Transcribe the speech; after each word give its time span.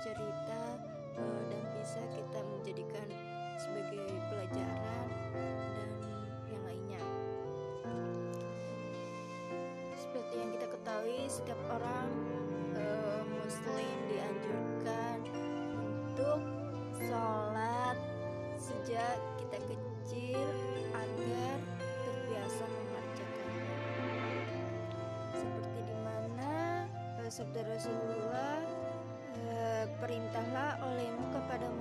cerita 0.00 0.80
uh, 1.20 1.42
dan 1.52 1.62
bisa 1.76 2.00
kita 2.16 2.40
menjadikan 2.40 3.04
sebagai 3.60 4.08
pelajaran 4.32 5.08
dan 5.76 5.90
yang 6.48 6.62
lainnya. 6.64 7.02
Seperti 9.92 10.34
yang 10.40 10.50
kita 10.56 10.66
ketahui, 10.72 11.20
setiap 11.28 11.60
orang 11.68 12.08
eh, 12.72 12.80
uh, 12.80 13.20
Muslim 13.28 13.96
dianjurkan 14.08 15.16
untuk 15.76 16.40
sholat 16.96 17.96
sejak 18.56 19.20
kita 19.36 19.58
kecil 19.68 20.48
agar 20.96 21.56
terbiasa 22.08 22.64
mengerjakan. 22.64 23.52
Seperti 25.36 25.78
di 25.84 25.96
mana 26.00 26.52
uh, 27.20 27.28
eh, 27.28 27.28
sabda 27.28 27.60
Rasulullah 27.68 28.59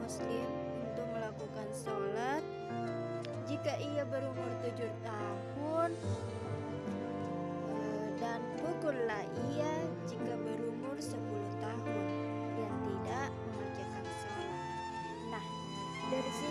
muslim 0.09 0.49
untuk 0.90 1.05
melakukan 1.13 1.70
sholat 1.70 2.41
jika 3.45 3.77
ia 3.77 4.02
berumur 4.09 4.50
tujuh 4.66 4.90
tahun 5.05 5.94
eh, 7.70 8.09
dan 8.17 8.41
pukullah 8.58 9.22
ia 9.53 9.70
jika 10.09 10.34
berumur 10.34 10.98
sepuluh 10.98 11.53
tahun 11.62 12.02
yang 12.58 12.73
tidak 12.90 13.30
mengerjakan 13.53 14.05
sholat. 14.17 14.53
Nah 15.30 15.45
dari 16.09 16.31
sini 16.42 16.48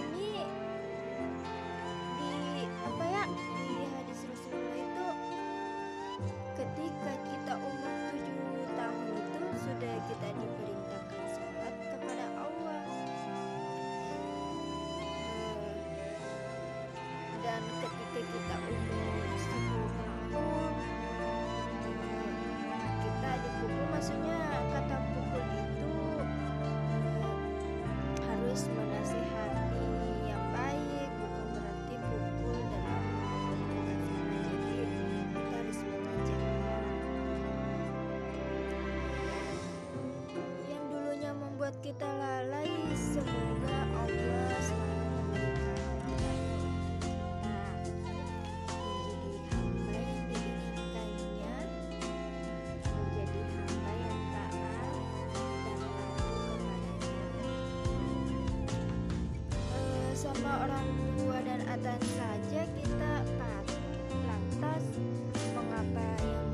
maksudnya 24.08 24.40
kata 24.72 24.96
pukul 25.12 25.44
itu 25.52 25.92
eh, 26.64 27.36
harus 28.24 28.62
menasihati 28.72 29.84
yang 30.24 30.44
baik 30.48 31.10
bukan 31.20 31.46
berarti 31.52 31.94
pukul 32.08 32.56
dalam 32.72 33.04
bukan 33.04 33.44
sama 33.52 33.84
jadi 34.48 35.04
kita 35.12 35.44
harus 35.52 35.78
mengajaknya 35.84 36.80
yang 40.72 40.84
dulunya 40.88 41.32
membuat 41.36 41.76
kita 41.84 42.08
lari 42.08 42.37
orang 60.56 60.86
tua 61.20 61.38
dan 61.44 61.60
atasan 61.68 62.00
saja 62.16 62.62
kita 62.72 63.12
patuh 63.36 63.82
lantas 64.24 64.84
mengapa 65.52 66.08
yang 66.24 66.47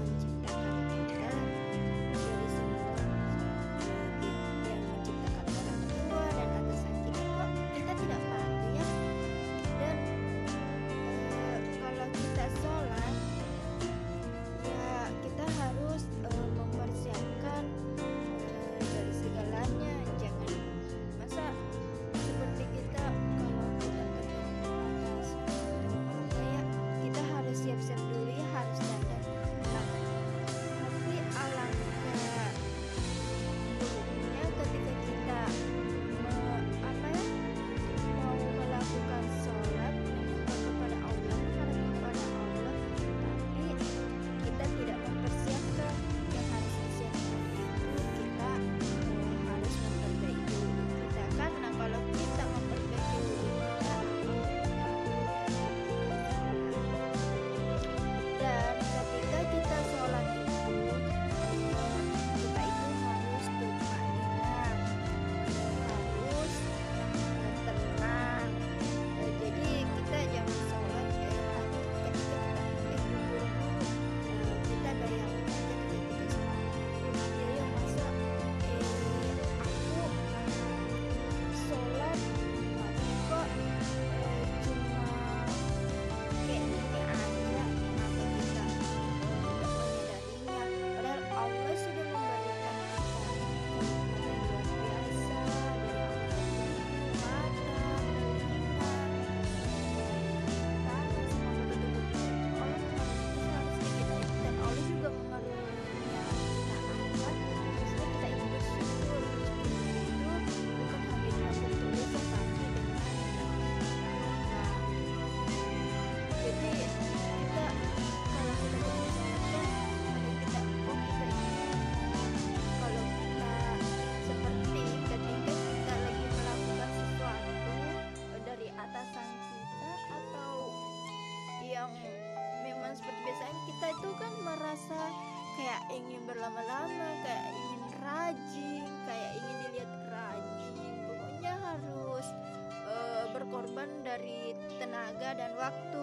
dan 145.35 145.51
waktu. 145.59 146.03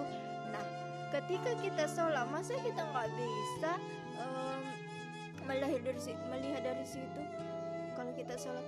Nah, 0.52 0.66
ketika 1.16 1.52
kita 1.60 1.84
sholat, 1.88 2.28
masa 2.28 2.56
kita 2.60 2.82
nggak 2.82 3.08
bisa 3.12 3.72
um, 4.20 4.62
melihat 5.48 5.82
dari 5.84 6.02
melihat 6.32 6.62
dari 6.64 6.86
situ 6.86 7.22
kalau 7.96 8.12
kita 8.16 8.36
sholat, 8.40 8.66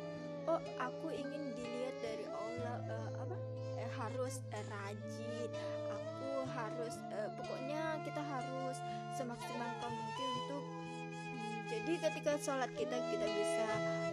oh 0.48 0.60
aku 0.80 1.08
ingin 1.16 1.56
dilihat 1.56 1.96
dari 2.04 2.26
Allah 2.28 2.78
uh, 2.92 3.10
apa? 3.24 3.36
Eh, 3.80 3.90
harus 3.96 4.44
eh, 4.52 4.66
rajin, 4.68 5.50
aku 5.92 6.30
harus 6.52 6.96
eh, 7.16 7.30
pokoknya 7.40 8.04
kita 8.04 8.22
harus 8.22 8.78
semaksimal 9.16 9.72
mungkin 9.88 10.28
untuk 10.44 10.64
hmm, 10.64 11.60
jadi 11.72 11.94
ketika 12.10 12.32
sholat 12.40 12.72
kita 12.76 12.98
kita 13.12 13.26
bisa 13.26 13.68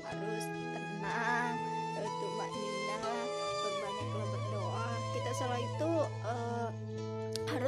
harus 0.06 0.44
tenang 0.46 1.54
itu 2.00 2.29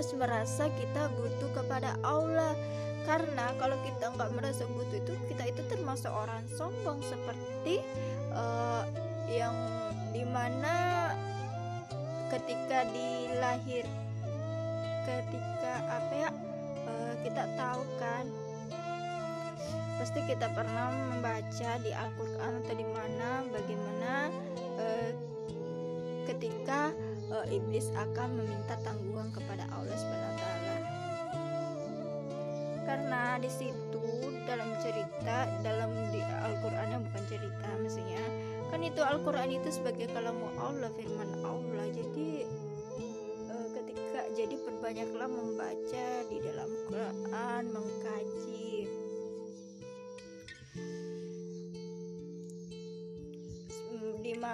harus 0.02 0.18
merasa 0.18 0.66
kita 0.82 1.14
butuh 1.14 1.62
kepada 1.62 1.94
Allah. 2.02 2.58
Karena 3.06 3.54
kalau 3.54 3.78
kita 3.86 4.10
nggak 4.18 4.34
merasa 4.34 4.66
butuh 4.74 4.98
itu 4.98 5.14
kita 5.30 5.46
itu 5.46 5.62
termasuk 5.70 6.10
orang 6.10 6.42
sombong 6.58 6.98
seperti 7.06 7.78
uh, 8.34 8.82
yang 9.30 9.54
di 10.10 10.26
mana 10.26 11.06
ketika 12.34 12.82
dilahir 12.90 13.86
ketika 15.06 15.74
apa 15.86 16.12
ya 16.18 16.30
uh, 16.90 17.14
kita 17.22 17.46
tahu 17.54 17.82
kan 18.02 18.26
pasti 20.02 20.18
kita 20.26 20.50
pernah 20.50 20.90
membaca 21.14 21.70
di 21.78 21.94
Al-Qur'an 21.94 22.58
atau 22.58 22.74
di 22.74 22.86
mana 22.90 23.46
bagaimana 23.54 24.14
uh, 24.82 25.10
ketika 26.26 26.90
uh, 27.32 27.46
iblis 27.48 27.88
akan 27.96 28.36
meminta 28.36 28.76
tanggungan 28.84 29.32
kepada 29.32 29.64
Allah 29.72 29.96
taala. 30.38 30.76
Karena 32.82 33.40
di 33.40 33.48
situ 33.48 34.04
dalam 34.44 34.68
cerita 34.84 35.48
dalam 35.64 35.90
di 36.12 36.20
Al-Qur'an 36.20 36.92
yang 36.92 37.02
bukan 37.08 37.24
cerita 37.30 37.68
maksudnya 37.80 38.20
kan 38.68 38.80
itu 38.84 39.00
Al-Qur'an 39.00 39.48
itu 39.48 39.68
sebagai 39.72 40.12
kalamu 40.12 40.48
Allah 40.60 40.92
firman 40.92 41.30
Allah. 41.40 41.86
Jadi 41.88 42.44
uh, 43.48 43.68
ketika 43.80 44.20
jadi 44.36 44.54
perbanyaklah 44.60 45.28
membaca 45.30 46.06
di 46.28 46.36
dalam 46.44 46.70
Quran, 46.90 47.62
mengkaji 47.72 48.51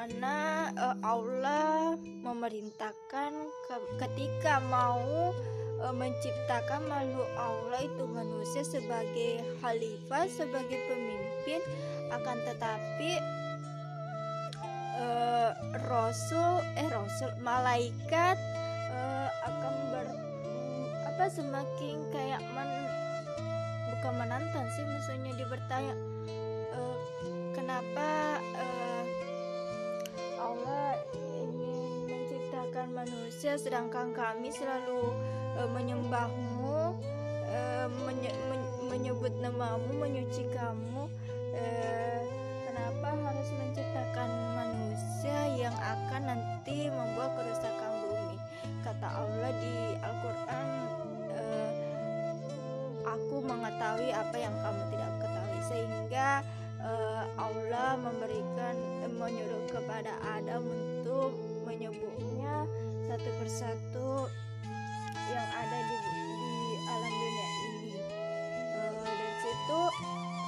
mana 0.09 0.73
uh, 0.81 0.97
Allah 1.05 2.01
memerintahkan 2.25 3.33
ke, 3.69 3.77
ketika 4.01 4.57
mau 4.73 5.37
uh, 5.85 5.93
menciptakan 5.93 6.89
makhluk 6.89 7.29
Allah 7.37 7.85
itu 7.85 8.05
manusia 8.09 8.65
sebagai 8.65 9.45
khalifah 9.61 10.25
sebagai 10.33 10.81
pemimpin. 10.89 11.61
Akan 12.09 12.41
tetapi 12.41 13.21
uh, 14.97 15.53
rasul 15.85 16.65
eh 16.81 16.89
rasul 16.89 17.29
malaikat 17.45 18.41
uh, 18.89 19.29
akan 19.45 19.75
ber 19.93 20.07
apa 21.05 21.25
semakin 21.29 22.01
kayak 22.17 22.41
men 22.57 22.71
bukan 23.93 24.13
menantang 24.25 24.65
sih 24.73 24.89
maksudnya 24.89 25.37
dia 25.37 25.49
bertanya 25.53 25.95
uh, 26.73 26.97
kenapa 27.53 28.41
uh, 28.57 28.88
Allah 30.49 30.97
ingin 31.13 32.09
menciptakan 32.09 32.89
manusia 32.97 33.61
sedangkan 33.61 34.17
kami 34.17 34.49
selalu 34.49 35.13
uh, 35.61 35.69
menyembahmu 35.77 36.97
uh, 37.53 37.87
menye 38.09 38.33
men 38.49 38.63
menyebut 38.89 39.33
namamu 39.45 39.93
menyuci 40.01 40.49
kamu. 40.57 41.05
Uh, 41.53 42.21
kenapa 42.65 43.09
harus 43.29 43.49
menciptakan 43.61 44.31
manusia 44.57 45.39
yang 45.53 45.77
akan 45.77 46.33
nanti 46.33 46.89
membuat 46.89 47.37
kerusakan 47.37 47.93
bumi? 48.09 48.41
Kata 48.81 49.05
Allah 49.21 49.53
di 49.53 49.77
Al-Quran 50.01 50.69
uh, 51.37 51.71
aku 53.05 53.37
mengetahui 53.45 54.17
apa 54.17 54.37
yang 54.41 54.57
kamu 54.65 54.83
tidak 54.97 55.13
ketahui. 55.21 55.61
Sehingga 55.69 56.41
uh, 56.83 57.25
Allah 57.39 57.99
memberikan 57.99 58.75
uh, 59.07 59.13
menyuruh 59.19 59.65
kepada 59.71 60.15
Adam 60.39 60.63
untuk 60.67 61.35
menyebutnya 61.67 62.67
satu 63.09 63.31
persatu 63.41 64.11
yang 65.29 65.49
ada 65.53 65.79
di, 65.85 65.97
di 66.07 66.57
alam 66.89 67.13
dunia 67.13 67.49
ini. 67.49 67.93
Uh, 68.75 69.05
dari 69.05 69.35
situ 69.45 69.81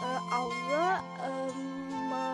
uh, 0.04 0.20
Allah 0.32 0.92
um, 1.24 1.56
me, 2.08 2.26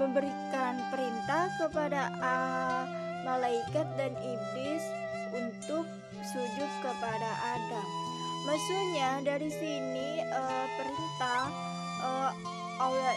memberikan 0.00 0.74
perintah 0.88 1.44
kepada 1.60 2.02
uh, 2.20 2.82
malaikat 3.24 3.86
dan 4.00 4.12
iblis 4.16 4.84
untuk 5.30 5.84
sujud 6.32 6.70
kepada 6.84 7.30
Adam. 7.56 7.86
Maksudnya 8.48 9.20
dari 9.20 9.52
sini 9.52 10.24
uh, 10.24 10.66
perintah 10.80 11.42
uh, 12.00 12.32
Allah 12.80 13.12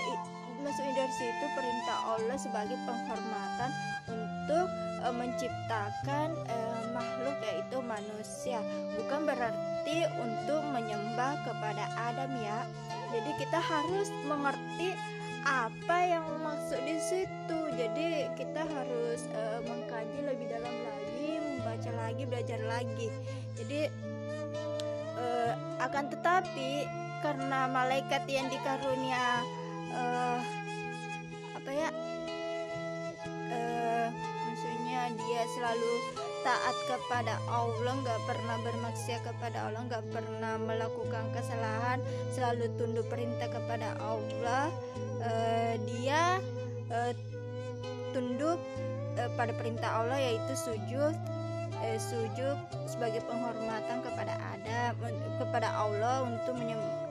maksudnya 0.64 0.94
dari 1.08 1.14
situ 1.16 1.46
perintah 1.56 1.98
Allah 2.08 2.38
sebagai 2.40 2.76
penghormatan 2.84 3.72
untuk 4.12 4.68
uh, 5.04 5.16
menciptakan 5.16 6.36
uh, 6.48 6.84
makhluk 6.92 7.38
yaitu 7.48 7.78
manusia. 7.84 8.60
Bukan 9.00 9.28
berarti 9.28 10.08
untuk 10.20 10.64
menyembah 10.72 11.40
kepada 11.48 11.88
Adam 11.96 12.32
ya. 12.40 12.68
Jadi 13.12 13.32
kita 13.40 13.60
harus 13.60 14.12
mengerti 14.28 14.96
apa 15.44 15.98
yang 16.08 16.26
maksud 16.44 16.80
di 16.84 16.98
situ. 17.00 17.60
Jadi 17.76 18.32
kita 18.36 18.64
harus 18.64 19.28
uh, 19.36 19.60
mengkaji 19.64 20.20
lebih 20.28 20.48
dalam 20.52 20.76
lagi 20.84 21.32
membaca 21.40 21.92
lagi 22.00 22.24
belajar 22.28 22.60
lagi. 22.68 23.08
Jadi 23.60 23.88
uh, 25.20 25.54
akan 25.84 26.06
tetapi 26.12 27.03
karena 27.24 27.72
malaikat 27.72 28.28
yang 28.28 28.52
dikarunia 28.52 29.48
uh, 29.96 30.40
apa 31.56 31.72
ya 31.72 31.90
uh, 33.48 34.08
maksudnya 34.52 35.08
dia 35.16 35.42
selalu 35.56 35.94
taat 36.44 36.76
kepada 36.92 37.40
Allah 37.48 37.96
nggak 38.04 38.22
pernah 38.28 38.60
bermaksiat 38.68 39.24
kepada 39.24 39.72
Allah 39.72 39.88
nggak 39.88 40.06
pernah 40.12 40.60
melakukan 40.60 41.32
kesalahan 41.32 42.04
selalu 42.36 42.68
tunduk 42.76 43.08
perintah 43.08 43.48
kepada 43.48 43.96
Allah. 44.04 44.68
Uh, 45.24 45.80
dia 45.88 46.44
uh, 46.92 47.16
tunduk 48.12 48.60
uh, 49.16 49.32
pada 49.40 49.56
perintah 49.56 50.04
Allah 50.04 50.20
yaitu 50.20 50.54
sujud 50.60 51.16
uh, 51.80 51.98
sujud 51.98 52.60
sebagai 52.92 53.24
penghormatan 53.24 54.04
kepada 54.04 54.36
Kepada 55.40 55.70
Allah 55.76 56.24
untuk 56.26 56.56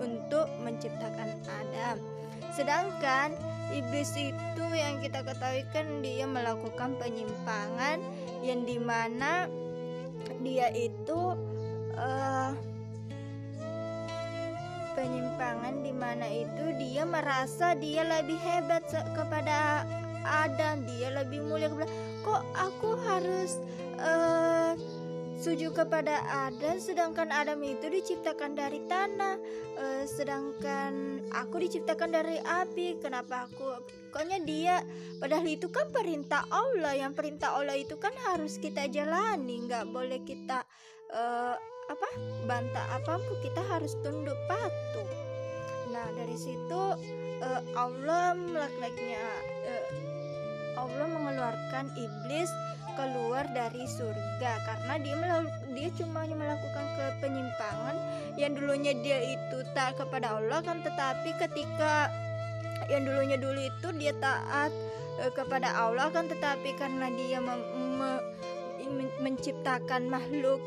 untuk 0.03 0.47
menciptakan 0.63 1.37
Adam. 1.47 1.97
Sedangkan 2.53 3.33
iblis 3.73 4.13
itu 4.19 4.65
yang 4.73 5.01
kita 5.01 5.25
ketahui 5.25 5.65
kan 5.73 6.05
dia 6.05 6.29
melakukan 6.29 6.99
penyimpangan 7.01 8.03
yang 8.45 8.69
di 8.69 8.77
mana 8.77 9.49
dia 10.45 10.69
itu 10.75 11.39
uh, 11.97 12.53
penyimpangan 14.93 15.81
di 15.81 15.93
mana 15.97 16.27
itu 16.29 16.77
dia 16.77 17.09
merasa 17.09 17.73
dia 17.73 18.05
lebih 18.05 18.37
hebat 18.37 18.85
kepada 19.17 19.89
Adam 20.23 20.85
dia 20.87 21.11
lebih 21.11 21.43
mulia 21.43 21.73
kok 22.23 22.43
aku 22.55 22.95
harus 23.09 23.59
uh, 23.99 24.77
sujud 25.43 25.75
kepada 25.75 26.23
Adam 26.47 26.79
sedangkan 26.79 27.35
Adam 27.35 27.59
itu 27.67 27.91
diciptakan 27.91 28.55
dari 28.55 28.79
tanah. 28.87 29.35
Uh, 29.75 30.07
sedangkan 30.07 31.19
aku 31.35 31.67
diciptakan 31.67 32.15
dari 32.15 32.39
api. 32.39 33.03
Kenapa 33.03 33.51
aku 33.51 33.83
pokoknya 34.15 34.39
dia 34.47 34.77
padahal 35.19 35.51
itu 35.51 35.67
kan 35.67 35.91
perintah 35.91 36.47
Allah. 36.47 36.95
Yang 36.95 37.13
perintah 37.19 37.59
Allah 37.59 37.75
itu 37.75 37.99
kan 37.99 38.15
harus 38.31 38.63
kita 38.63 38.87
jalani. 38.87 39.67
Nggak 39.67 39.91
boleh 39.91 40.23
kita 40.23 40.63
uh, 41.11 41.59
apa 41.91 42.09
bantah 42.47 42.87
apa 43.03 43.19
pun 43.19 43.37
kita 43.43 43.67
harus 43.67 43.99
tunduk 44.07 44.39
patuh. 44.47 45.11
Nah 45.91 46.07
dari 46.15 46.39
situ 46.39 46.83
uh, 47.43 47.63
Allah 47.75 48.39
melakukannya 48.39 49.27
uh, 49.67 49.87
Allah 50.79 51.07
mengeluarkan 51.11 51.91
iblis 51.99 52.49
keluar 52.95 53.45
dari 53.53 53.85
surga 53.85 54.53
karena 54.65 54.95
dia 55.01 55.15
dia 55.73 55.89
cuma 55.97 56.25
melakukan 56.29 56.85
penyimpangan 57.23 57.97
yang 58.35 58.53
dulunya 58.59 58.93
dia 59.01 59.19
itu 59.23 59.63
tak 59.73 59.97
kepada 59.97 60.43
Allah 60.43 60.61
kan 60.61 60.83
tetapi 60.83 61.31
ketika 61.39 62.11
yang 62.91 63.07
dulunya 63.07 63.39
dulu 63.39 63.61
itu 63.63 63.89
dia 63.97 64.13
taat 64.19 64.75
e, 65.23 65.31
kepada 65.39 65.71
Allah 65.71 66.11
kan 66.11 66.27
tetapi 66.27 66.75
karena 66.75 67.07
dia 67.15 67.39
me, 67.39 67.55
me, 67.79 68.11
menciptakan 69.23 70.11
makhluk 70.11 70.59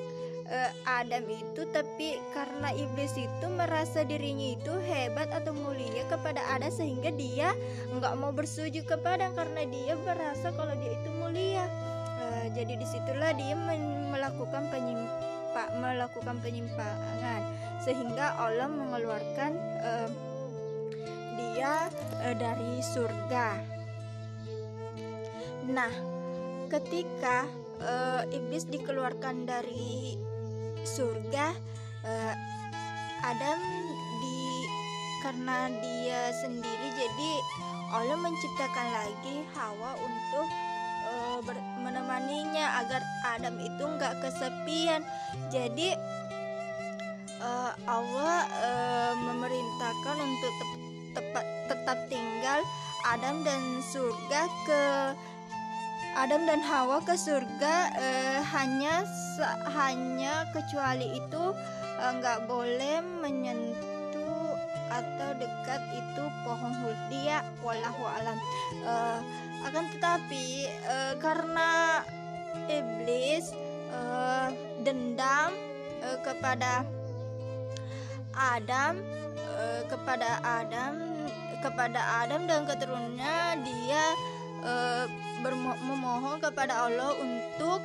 e, 0.47 0.57
Adam 0.87 1.27
itu 1.27 1.67
tapi 1.75 2.21
karena 2.31 2.71
iblis 2.71 3.19
itu 3.19 3.45
merasa 3.51 4.07
dirinya 4.07 4.55
itu 4.55 4.73
hebat 4.87 5.27
atau 5.35 5.51
mulia 5.51 6.07
kepada 6.07 6.39
Adam 6.55 6.71
sehingga 6.71 7.11
dia 7.11 7.51
nggak 7.91 8.15
mau 8.15 8.31
bersujud 8.31 8.87
kepada 8.87 9.33
karena 9.35 9.67
dia 9.67 9.93
merasa 9.99 10.55
kalau 10.55 10.73
dia 10.79 10.95
itu 10.95 11.09
mulia 11.19 11.67
jadi 12.51 12.73
di 12.77 12.87
situlah 12.87 13.31
dia 13.33 13.55
melakukan 14.11 14.69
penyimpa 14.69 15.63
melakukan 15.79 16.37
penyimpangan. 16.43 17.41
Sehingga 17.79 18.35
Allah 18.35 18.67
mengeluarkan 18.67 19.51
e, 19.81 19.91
dia 21.39 21.87
e, 22.21 22.27
dari 22.35 22.73
surga. 22.83 23.47
Nah 25.71 25.93
ketika 26.67 27.47
e, 27.79 27.93
iblis 28.35 28.67
dikeluarkan 28.67 29.47
dari 29.47 30.19
surga 30.85 31.47
uh, 32.05 32.33
Adam 33.25 33.59
karena 35.25 35.73
dia 35.81 36.29
sendiri 36.45 36.87
jadi 36.93 37.31
Allah 37.89 38.13
menciptakan 38.21 38.87
lagi 38.93 39.41
Hawa 39.57 39.97
untuk 39.97 40.47
uh, 41.35 41.61
menemaninya 41.83 42.85
agar 42.85 43.01
Adam 43.35 43.55
itu 43.59 43.83
nggak 43.83 44.23
kesepian. 44.23 45.01
Jadi 45.51 45.91
uh, 47.43 47.71
Allah 47.87 48.47
uh, 48.63 49.13
memerintahkan 49.19 50.17
untuk 50.19 50.53
te 50.59 50.67
tepat 51.15 51.45
tetap 51.71 51.99
tinggal 52.11 52.59
Adam 53.07 53.39
dan 53.47 53.61
surga 53.79 54.41
ke 54.67 54.83
Adam 56.15 56.47
dan 56.47 56.59
Hawa 56.63 56.99
ke 57.03 57.15
surga 57.15 57.75
uh, 57.95 58.39
hanya 58.55 59.03
hanya 59.75 60.47
kecuali 60.51 61.19
itu 61.19 61.43
nggak 61.95 62.39
uh, 62.43 62.45
boleh 62.47 62.99
menyentuh 63.23 63.95
atau 64.91 65.29
dekat 65.35 65.81
itu 65.91 66.23
pohon 66.47 66.73
huldia 66.83 67.43
walahu 67.63 68.03
alam. 68.07 68.37
Uh, 68.85 69.19
akan 69.65 69.85
tetapi 69.97 70.69
uh, 70.85 71.13
karena 71.17 72.01
iblis 72.69 73.49
uh, 73.89 74.53
dendam 74.85 75.53
uh, 76.05 76.17
kepada 76.21 76.85
Adam 78.35 79.01
uh, 79.57 79.81
kepada 79.89 80.39
Adam 80.45 80.93
kepada 81.65 81.97
Adam 82.21 82.45
dan 82.45 82.69
keturunannya 82.69 83.65
dia 83.65 84.05
uh, 84.61 85.05
memohon 85.81 86.37
kepada 86.37 86.85
Allah 86.85 87.17
untuk 87.17 87.81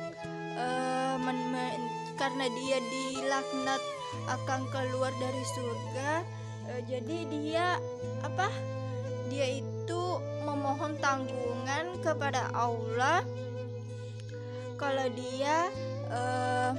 uh, 0.57 1.15
men 1.17 1.39
men 1.49 1.81
karena 2.13 2.45
dia 2.53 2.77
dilaknat 2.77 3.81
akan 4.29 4.61
keluar 4.69 5.09
dari 5.17 5.43
surga 5.57 6.11
uh, 6.69 6.81
jadi 6.85 7.17
dia 7.25 7.65
apa? 8.21 8.53
Dia 9.31 9.47
itu 9.63 9.70
memohon 10.43 10.97
tanggungan 10.99 11.97
kepada 12.03 12.51
Allah. 12.53 13.23
Kalau 14.77 15.07
dia 15.13 15.69
uh, 16.09 16.73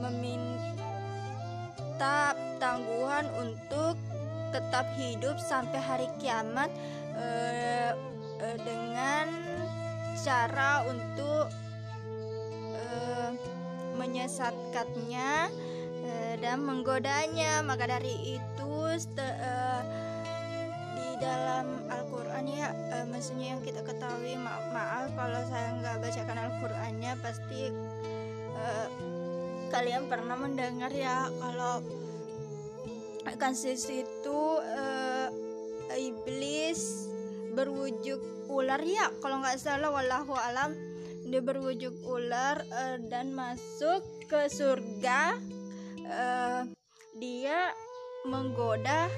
meminta 0.00 0.48
minta 1.98 2.30
tangguhan 2.62 3.26
untuk 3.42 3.98
tetap 4.54 4.86
hidup 4.94 5.34
sampai 5.42 5.82
hari 5.82 6.06
kiamat 6.22 6.70
uh, 7.18 7.90
uh, 8.38 8.56
dengan 8.62 9.26
cara 10.14 10.86
untuk 10.86 11.50
uh, 12.70 13.30
menyesatkannya 13.98 15.50
uh, 16.06 16.34
dan 16.38 16.62
menggodanya. 16.62 17.66
Maka 17.66 17.98
dari 17.98 18.38
itu 18.38 18.74
uh, 18.94 19.77
dalam 21.18 21.66
Al-Quran 21.90 22.44
ya 22.48 22.70
uh, 22.94 23.06
maksudnya 23.10 23.54
yang 23.54 23.60
kita 23.62 23.82
ketahui 23.82 24.38
maaf 24.38 24.66
maaf 24.70 25.10
kalau 25.18 25.40
saya 25.50 25.68
nggak 25.82 25.96
bacakan 26.02 26.38
Al-Qurannya 26.38 27.12
pasti 27.22 27.62
uh, 28.54 28.86
kalian 29.68 30.08
pernah 30.08 30.38
mendengar 30.38 30.90
ya 30.94 31.28
kalau 31.42 31.84
Kansis 33.38 33.86
itu 33.86 34.40
uh, 34.58 35.28
iblis 35.94 37.06
berwujud 37.52 38.48
ular 38.48 38.80
ya 38.80 39.12
kalau 39.20 39.44
nggak 39.44 39.60
salah 39.60 39.92
wallahu 39.92 40.32
alam. 40.32 40.72
Dia 41.28 41.44
berwujud 41.44 42.08
ular 42.08 42.64
uh, 42.72 42.96
dan 43.12 43.36
masuk 43.36 44.00
ke 44.32 44.48
surga 44.48 45.36
uh, 46.08 46.64
dia 47.20 47.76
menggoda 48.24 49.12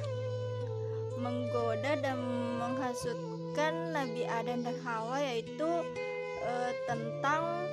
menggoda 1.21 2.01
dan 2.01 2.17
menghasutkan 2.59 3.93
Nabi 3.93 4.25
Adam 4.25 4.65
dan 4.65 4.77
Hawa 4.81 5.21
yaitu 5.21 5.69
uh, 6.45 6.71
tentang 6.89 7.69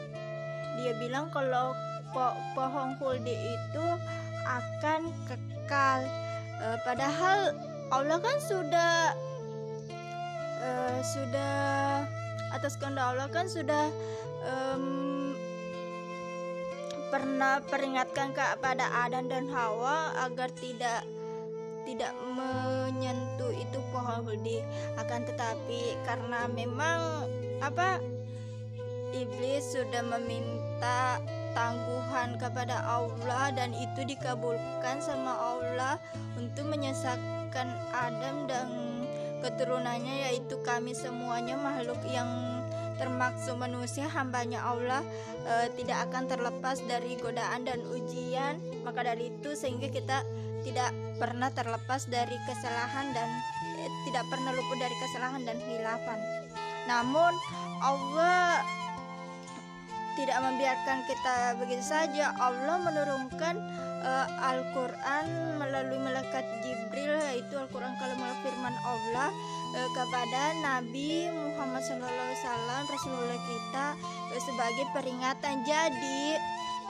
dia 0.78 0.94
bilang 1.02 1.34
kalau 1.34 1.74
po 2.14 2.32
pohon 2.54 2.96
huldi 3.02 3.34
itu 3.34 3.86
akan 4.48 5.12
kekal. 5.28 6.00
E, 6.58 6.66
padahal 6.88 7.52
Allah 7.92 8.20
kan 8.22 8.38
sudah 8.40 9.12
e, 10.62 10.70
sudah 11.04 11.56
atas 12.56 12.80
kehendak 12.80 13.04
Allah 13.04 13.28
kan 13.28 13.46
sudah 13.52 13.92
um, 14.48 15.36
pernah 17.12 17.60
peringatkan 17.68 18.32
kepada 18.32 18.88
Adam 19.04 19.28
dan 19.28 19.52
Hawa 19.52 20.16
agar 20.28 20.48
tidak 20.56 21.04
tidak 21.88 22.12
menyentuh 22.36 23.56
itu 23.56 23.80
pohon 23.96 24.28
akan 25.00 25.22
tetapi 25.24 25.96
karena 26.04 26.52
memang 26.52 27.32
apa 27.64 28.04
iblis 29.16 29.72
sudah 29.72 30.04
meminta 30.04 31.24
tangguhan 31.56 32.36
kepada 32.36 32.84
Allah 32.86 33.56
dan 33.56 33.72
itu 33.72 34.04
dikabulkan 34.04 35.00
sama 35.00 35.32
Allah 35.32 35.96
untuk 36.36 36.68
menyesatkan 36.68 37.72
Adam 37.96 38.46
dan 38.52 38.68
keturunannya 39.42 40.28
yaitu 40.30 40.60
kami 40.68 40.92
semuanya 40.92 41.56
makhluk 41.56 42.04
yang 42.12 42.28
termaksud 42.98 43.56
manusia 43.62 44.10
hambanya 44.10 44.66
Allah 44.66 45.06
e, 45.46 45.70
tidak 45.78 46.10
akan 46.10 46.26
terlepas 46.26 46.82
dari 46.90 47.14
godaan 47.22 47.64
dan 47.64 47.80
ujian. 47.94 48.58
Maka 48.82 49.14
dari 49.14 49.30
itu 49.30 49.54
sehingga 49.54 49.88
kita 49.94 50.26
tidak 50.68 50.92
pernah 51.16 51.48
terlepas 51.56 52.12
dari 52.12 52.36
kesalahan 52.44 53.16
dan 53.16 53.30
e, 53.80 53.88
tidak 54.12 54.28
pernah 54.28 54.52
luput 54.52 54.78
dari 54.84 54.96
kesalahan 55.00 55.48
dan 55.48 55.58
hilafan 55.64 56.20
namun 56.92 57.32
Allah 57.80 58.64
tidak 60.18 60.40
membiarkan 60.42 61.06
kita 61.06 61.36
begitu 61.62 61.86
saja. 61.86 62.34
Allah 62.42 62.82
menurunkan 62.82 63.54
uh, 64.02 64.26
Al-Quran 64.50 65.26
melalui 65.62 66.02
malaikat 66.02 66.42
Jibril 66.66 67.14
yaitu 67.30 67.54
Al-Quran 67.54 67.94
kalau 68.02 68.18
firman 68.42 68.74
Allah 68.82 69.30
uh, 69.78 69.90
kepada 69.94 70.58
Nabi 70.66 71.30
Muhammad 71.30 71.86
SAW 71.86 72.90
Rasulullah 72.90 73.40
kita 73.46 73.88
uh, 74.34 74.42
sebagai 74.42 74.86
peringatan. 74.98 75.62
Jadi 75.70 76.34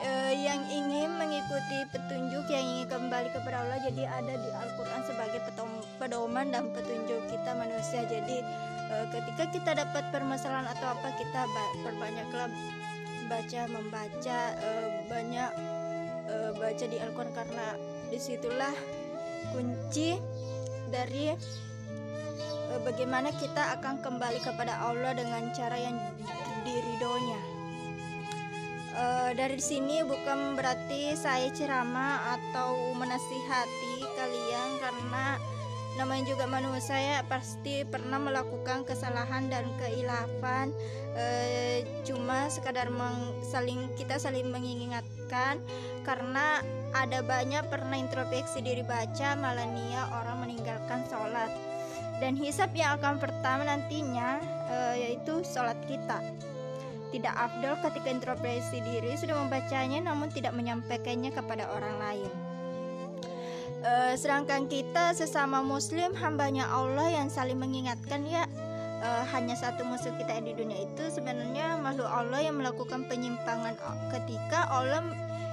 uh, 0.04 0.34
yang 0.34 0.62
ingin 0.70 1.10
mengikuti 1.18 1.86
petunjuk 1.90 2.46
yang 2.50 2.66
ingin 2.66 2.88
kembali 2.90 3.30
kepada 3.34 3.66
Allah 3.66 3.80
jadi 3.82 4.04
ada 4.06 4.34
di 4.38 4.50
Al-Quran 4.54 5.02
sebagai 5.06 5.40
pedoman 5.98 6.54
dan 6.54 6.70
petunjuk 6.74 7.22
kita 7.30 7.52
manusia. 7.58 8.06
Jadi 8.06 8.38
uh, 8.94 9.06
ketika 9.10 9.44
kita 9.54 9.72
dapat 9.74 10.04
permasalahan 10.14 10.70
atau 10.70 10.88
apa 10.94 11.10
kita 11.18 11.42
perbanyaklah 11.82 12.50
baca 13.28 13.62
membaca 13.68 14.40
uh, 14.56 14.90
banyak 15.12 15.52
uh, 16.32 16.52
baca 16.56 16.86
di 16.88 16.98
Al-Quran 17.02 17.34
karena 17.36 17.68
di 18.08 18.20
situlah 18.22 18.76
kunci 19.52 20.16
dari 20.88 21.36
uh, 22.72 22.80
bagaimana 22.88 23.36
kita 23.36 23.76
akan 23.80 24.00
kembali 24.00 24.40
kepada 24.40 24.80
Allah 24.80 25.12
dengan 25.12 25.52
cara 25.52 25.76
yang 25.76 25.98
diridonya 26.64 27.57
uh, 28.98 29.32
dari 29.38 29.62
sini 29.62 30.02
bukan 30.02 30.58
berarti 30.58 31.14
saya 31.14 31.54
ceramah 31.54 32.36
atau 32.38 32.98
menasihati 32.98 34.04
kalian 34.18 34.70
karena 34.82 35.38
namanya 35.98 36.30
juga 36.30 36.46
manusia 36.46 36.98
ya 36.98 37.20
pasti 37.26 37.82
pernah 37.82 38.22
melakukan 38.22 38.86
kesalahan 38.86 39.50
dan 39.50 39.66
keilafan. 39.82 40.70
E, 41.18 41.26
cuma 42.06 42.46
sekadar 42.54 42.94
meng, 42.94 43.34
saling 43.42 43.90
kita 43.98 44.22
saling 44.22 44.46
mengingatkan 44.54 45.58
karena 46.06 46.62
ada 46.94 47.26
banyak 47.26 47.66
pernah 47.74 47.98
introspeksi 47.98 48.62
diri 48.62 48.86
baca 48.86 49.34
malah 49.42 49.66
nia 49.66 50.06
orang 50.22 50.46
meninggalkan 50.46 51.02
sholat. 51.10 51.50
Dan 52.22 52.38
hisap 52.38 52.78
yang 52.78 53.02
akan 53.02 53.18
pertama 53.18 53.66
nantinya 53.66 54.38
e, 54.70 54.78
yaitu 55.02 55.42
sholat 55.42 55.82
kita 55.90 56.22
tidak 57.18 57.34
afdol 57.34 57.76
ketika 57.90 58.08
introspeksi 58.14 58.78
diri 58.86 59.18
sudah 59.18 59.42
membacanya 59.42 60.06
namun 60.06 60.30
tidak 60.30 60.54
menyampaikannya 60.54 61.34
kepada 61.34 61.66
orang 61.74 61.98
lain. 61.98 62.32
Uh, 63.82 64.14
sedangkan 64.14 64.70
kita 64.70 65.18
sesama 65.18 65.66
muslim 65.66 66.14
hambanya 66.18 66.70
Allah 66.70 67.10
yang 67.10 67.30
saling 67.30 67.58
mengingatkan 67.58 68.22
ya. 68.26 68.46
Uh, 68.98 69.22
hanya 69.30 69.54
satu 69.54 69.86
musuh 69.86 70.10
kita 70.18 70.42
di 70.42 70.58
dunia 70.58 70.86
itu. 70.86 71.04
Sebenarnya 71.14 71.78
makhluk 71.78 72.10
Allah 72.10 72.42
yang 72.42 72.58
melakukan 72.58 73.06
penyimpangan 73.06 73.78
ketika 74.14 74.70
Allah 74.70 75.06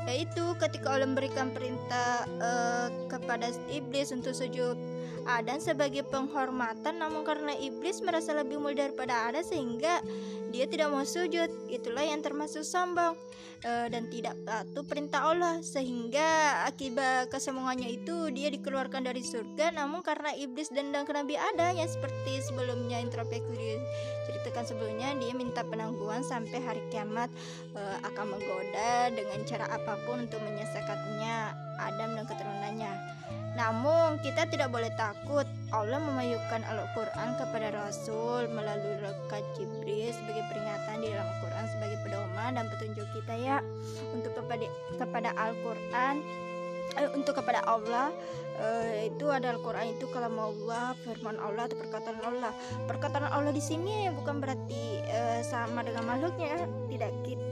yaitu 0.04 0.52
ketika 0.61 0.92
Allah 0.92 1.09
memberikan 1.09 1.49
perintah 1.52 2.28
uh, 2.40 2.88
kepada 3.09 3.52
iblis 3.73 4.12
untuk 4.12 4.37
sujud 4.37 4.76
Adam 5.25 5.59
sebagai 5.61 6.04
penghormatan 6.07 7.00
namun 7.00 7.25
karena 7.25 7.57
iblis 7.57 8.00
merasa 8.04 8.37
lebih 8.37 8.61
mulia 8.61 8.88
daripada 8.88 9.28
Adam 9.28 9.45
sehingga 9.45 10.04
dia 10.54 10.71
tidak 10.71 10.95
mau 10.95 11.02
sujud. 11.02 11.50
Itulah 11.66 12.07
yang 12.07 12.23
termasuk 12.23 12.62
sombong 12.62 13.19
e, 13.66 13.90
dan 13.90 14.07
tidak 14.07 14.38
patuh 14.47 14.87
perintah 14.87 15.26
Allah. 15.26 15.59
Sehingga 15.66 16.62
akibat 16.71 17.33
kesombongannya 17.35 17.90
itu 17.90 18.31
dia 18.31 18.54
dikeluarkan 18.54 19.02
dari 19.02 19.26
surga. 19.26 19.75
Namun 19.75 20.07
karena 20.07 20.31
iblis 20.38 20.71
dan 20.71 20.95
ke 20.95 21.12
Nabi 21.12 21.35
Adam 21.35 21.75
yang 21.75 21.90
seperti 21.90 22.38
sebelumnya 22.47 23.02
introspeksi 23.02 23.83
ceritakan 24.25 24.64
sebelumnya 24.64 25.12
dia 25.21 25.33
minta 25.37 25.61
penangguhan 25.66 26.23
sampai 26.25 26.62
hari 26.62 26.83
kiamat 26.88 27.28
e, 27.75 27.81
akan 28.07 28.37
menggoda 28.38 29.11
dengan 29.11 29.40
cara 29.45 29.66
apa 29.69 29.99
pun 30.07 30.25
untuk 30.25 30.40
menyesatkannya 30.45 31.37
Adam 31.81 32.09
dan 32.14 32.25
keturunannya 32.25 32.93
namun 33.54 34.18
kita 34.23 34.50
tidak 34.50 34.70
boleh 34.75 34.90
takut. 34.99 35.46
Allah 35.70 35.99
memayukan 35.99 36.62
Al-Quran 36.66 37.34
kepada 37.38 37.70
Rasul 37.75 38.50
melalui 38.50 38.99
rekat 39.02 39.42
Jibril 39.58 40.11
sebagai 40.11 40.42
peringatan 40.50 41.02
di 41.02 41.11
dalam 41.11 41.26
Al-Quran 41.26 41.64
sebagai 41.70 41.99
pedoman 42.02 42.50
dan 42.58 42.66
petunjuk 42.70 43.06
kita 43.14 43.34
ya. 43.38 43.58
Untuk 44.11 44.34
kepada 44.38 44.66
kepada 44.99 45.30
Al-Quran 45.38 46.14
eh, 46.99 47.11
untuk 47.14 47.42
kepada 47.42 47.62
Allah 47.66 48.11
eh, 48.58 49.11
itu 49.11 49.26
ada 49.30 49.54
Al-Quran 49.54 49.99
itu 49.99 50.06
kalau 50.11 50.50
Allah 50.54 50.94
firman 51.06 51.38
Allah 51.38 51.70
atau 51.70 51.78
perkataan 51.78 52.18
Allah. 52.26 52.52
Perkataan 52.90 53.26
Allah 53.30 53.50
di 53.54 53.62
sini 53.62 54.11
bukan 54.14 54.42
berarti 54.42 54.82
eh, 55.11 55.42
sama 55.46 55.87
dengan 55.87 56.06
makhluknya. 56.06 56.66
Tidak 56.90 57.12
kita 57.23 57.44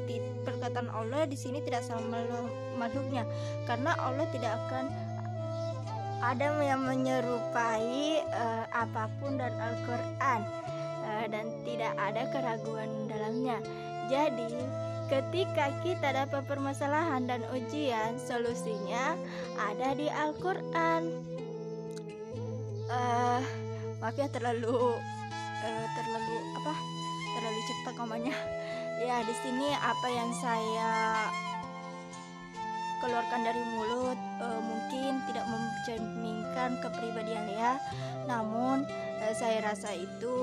perkataan 0.42 0.90
Allah 0.90 1.25
di 1.26 1.38
sini 1.38 1.62
tidak 1.62 1.87
sama 1.87 2.23
makhluknya. 2.75 3.23
Karena 3.66 3.94
Allah 3.99 4.26
tidak 4.35 4.59
akan 4.66 5.12
ada 6.23 6.55
yang 6.62 6.87
menyerupai 6.87 8.23
uh, 8.31 8.64
apa 8.71 9.11
pun 9.19 9.43
dan 9.43 9.50
Al-Quran 9.59 10.41
uh, 11.02 11.26
dan 11.26 11.50
tidak 11.67 11.93
ada 11.99 12.23
keraguan 12.31 13.11
dalamnya. 13.11 13.59
Jadi, 14.07 14.55
ketika 15.11 15.75
kita 15.83 16.14
dapat 16.14 16.47
permasalahan 16.47 17.26
dan 17.26 17.43
ujian, 17.50 18.14
solusinya 18.23 19.19
ada 19.59 19.99
di 19.99 20.07
Al-Quran. 20.07 21.02
Uh, 22.87 23.43
maaf 23.99 24.14
ya 24.14 24.31
terlalu 24.31 24.95
uh, 25.59 25.87
terlalu 25.99 26.37
apa? 26.62 26.75
Terlalu 27.35 27.61
cepat 27.67 27.95
ngomongnya. 27.99 28.37
Ya, 29.02 29.26
di 29.26 29.35
sini 29.43 29.75
apa 29.75 30.09
yang 30.14 30.31
saya 30.38 30.93
keluarkan 33.02 33.42
dari 33.42 33.62
mulut 33.75 34.18
e, 34.38 34.47
mungkin 34.62 35.18
tidak 35.26 35.47
mencerminkan 35.50 36.71
kepribadian 36.78 37.47
ya. 37.50 37.76
Namun 38.30 38.87
e, 39.18 39.35
saya 39.35 39.61
rasa 39.66 39.90
itu 39.92 40.37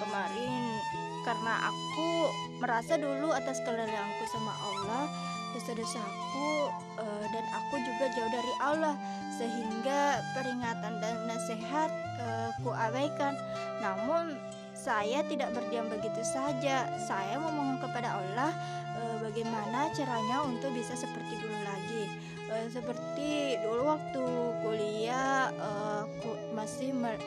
kemarin 0.00 0.80
karena 1.28 1.68
aku 1.68 2.10
merasa 2.62 2.96
dulu 2.96 3.34
atas 3.36 3.60
kelelahanku 3.60 4.24
sama 4.32 4.54
Allah 4.56 5.04
dosa-dosaku 5.56 6.68
e, 7.00 7.04
dan 7.32 7.44
aku 7.56 7.74
juga 7.80 8.04
jauh 8.12 8.28
dari 8.28 8.54
Allah 8.60 8.94
sehingga 9.36 10.20
peringatan 10.36 11.00
dan 11.00 11.16
nasihat 11.24 11.90
e, 12.20 12.26
ku 12.60 12.70
abaikan. 12.72 13.32
Namun 13.80 14.36
saya 14.76 15.24
tidak 15.26 15.56
berdiam 15.56 15.88
begitu 15.88 16.20
saja. 16.22 16.86
Saya 17.00 17.40
memohon 17.40 17.80
kepada 17.80 18.20
Allah 18.20 18.52
e, 18.94 19.00
bagaimana 19.24 19.88
caranya 19.96 20.44
untuk 20.44 20.70
bisa 20.76 20.92
seperti 20.92 21.40
seperti 22.72 23.60
dulu 23.62 23.92
waktu 23.92 24.24
kuliah 24.64 25.50
aku 26.04 26.54
masih 26.56 26.92
mer, 26.96 27.18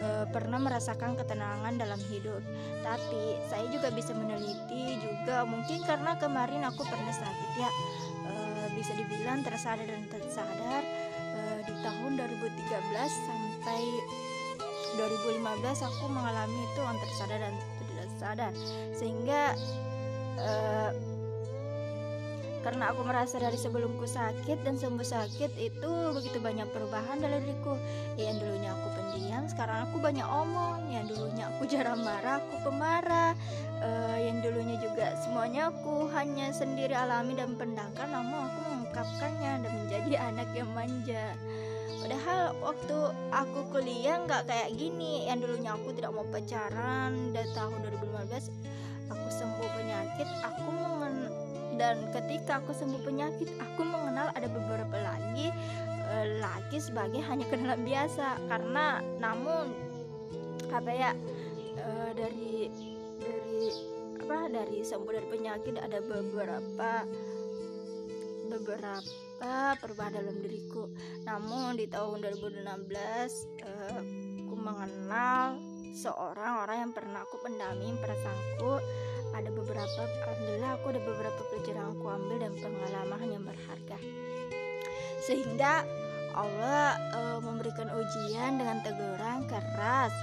e, 0.00 0.08
pernah 0.30 0.60
merasakan 0.60 1.16
ketenangan 1.18 1.74
dalam 1.76 2.00
hidup. 2.10 2.42
Tapi 2.84 3.40
saya 3.48 3.64
juga 3.72 3.88
bisa 3.90 4.12
meneliti 4.12 5.00
juga 5.00 5.42
mungkin 5.48 5.80
karena 5.88 6.16
kemarin 6.20 6.62
aku 6.68 6.82
pernah 6.84 7.14
sakit 7.14 7.50
ya. 7.56 7.70
E, 8.26 8.32
bisa 8.74 8.92
dibilang 8.96 9.40
tersadar 9.46 9.86
dan 9.86 10.04
tersadar 10.10 10.82
e, 11.34 11.40
di 11.64 11.74
tahun 11.80 12.20
2013 12.20 13.28
sampai 13.28 13.82
2015 14.94 15.42
aku 15.90 16.04
mengalami 16.06 16.54
itu 16.54 16.80
antara 16.86 17.12
sadar 17.18 17.38
dan 17.42 17.54
tidak 17.90 18.08
sadar. 18.18 18.52
Sehingga 18.94 19.58
uh, 20.38 20.90
karena 22.64 22.96
aku 22.96 23.04
merasa 23.04 23.36
dari 23.36 23.60
sebelumku 23.60 24.08
sakit 24.08 24.64
dan 24.64 24.80
sembuh 24.80 25.04
sakit 25.04 25.52
itu 25.60 25.90
begitu 26.16 26.40
banyak 26.40 26.64
perubahan 26.72 27.20
dalam 27.20 27.44
diriku. 27.44 27.76
Yang 28.16 28.40
dulunya 28.40 28.72
aku 28.72 28.88
pendiam 28.96 29.44
sekarang 29.44 29.84
aku 29.84 30.00
banyak 30.00 30.24
omong. 30.24 30.88
Yang 30.88 31.12
dulunya 31.12 31.52
aku 31.52 31.68
jarang 31.72 32.00
marah 32.00 32.40
aku 32.40 32.56
pemarah. 32.64 33.36
Uh, 33.84 34.16
yang 34.16 34.40
dulunya 34.40 34.80
juga 34.80 35.12
semuanya 35.20 35.68
aku 35.68 36.08
hanya 36.16 36.48
sendiri 36.56 36.96
alami 36.96 37.36
dan 37.36 37.52
pendangkan 37.52 38.08
namun 38.08 38.48
aku 38.48 38.58
mengungkapkannya 38.72 39.52
dan 39.60 39.72
menjadi 39.84 40.12
anak 40.32 40.48
yang 40.56 40.70
manja. 40.72 41.36
Padahal 42.00 42.56
waktu 42.64 42.96
aku 43.28 43.60
kuliah 43.76 44.24
nggak 44.24 44.48
kayak 44.48 44.72
gini. 44.72 45.28
Yang 45.28 45.52
dulunya 45.52 45.76
aku 45.76 45.92
tidak 45.92 46.16
mau 46.16 46.24
pacaran 46.32 47.36
dan 47.36 47.44
tahun 47.52 47.76
2015 48.00 48.74
aku 49.12 49.28
sembuh 49.28 49.68
penyakit 49.76 50.28
aku 50.40 50.64
mengen 50.72 51.03
dan 51.76 52.10
ketika 52.14 52.62
aku 52.62 52.72
sembuh 52.74 53.02
penyakit 53.02 53.50
aku 53.58 53.82
mengenal 53.82 54.30
ada 54.34 54.48
beberapa 54.50 54.96
lagi 54.98 55.50
e, 56.04 56.14
lagi 56.38 56.78
sebagai 56.78 57.20
hanya 57.28 57.46
kenalan 57.50 57.82
biasa 57.82 58.38
karena 58.48 59.02
namun 59.18 59.74
apa 60.70 60.90
ya 60.90 61.10
e, 61.78 61.88
dari 62.16 62.70
dari 63.20 63.62
apa 64.24 64.48
dari 64.48 64.78
sembuh 64.80 65.12
dari 65.12 65.28
penyakit 65.28 65.76
ada 65.76 66.00
beberapa 66.00 67.04
beberapa 68.48 69.76
perubahan 69.80 70.14
dalam 70.16 70.36
diriku. 70.40 70.88
Namun 71.26 71.76
di 71.76 71.90
tahun 71.90 72.22
2016 72.22 72.64
uh, 72.64 74.00
aku 74.44 74.54
mengenal 74.56 75.58
seorang 75.94 76.66
orang 76.66 76.76
yang 76.88 76.92
pernah 76.92 77.22
aku 77.22 77.36
pendami 77.42 77.94
perasaanku 78.02 78.72
ada 79.34 79.50
beberapa 79.50 80.00
alhamdulillah 80.24 80.70
aku 80.78 80.86
ada 80.94 81.02
beberapa 81.02 81.40
pelajaran 81.50 81.86
aku 81.98 82.06
ambil 82.06 82.36
dan 82.38 82.52
pengalaman 82.62 83.28
yang 83.28 83.44
berharga 83.44 83.96
sehingga 85.26 85.82
Allah 86.34 86.98
uh, 87.14 87.38
memberikan 87.42 87.90
ujian 87.90 88.58
dengan 88.58 88.82
teguran 88.82 89.46
keras 89.46 90.14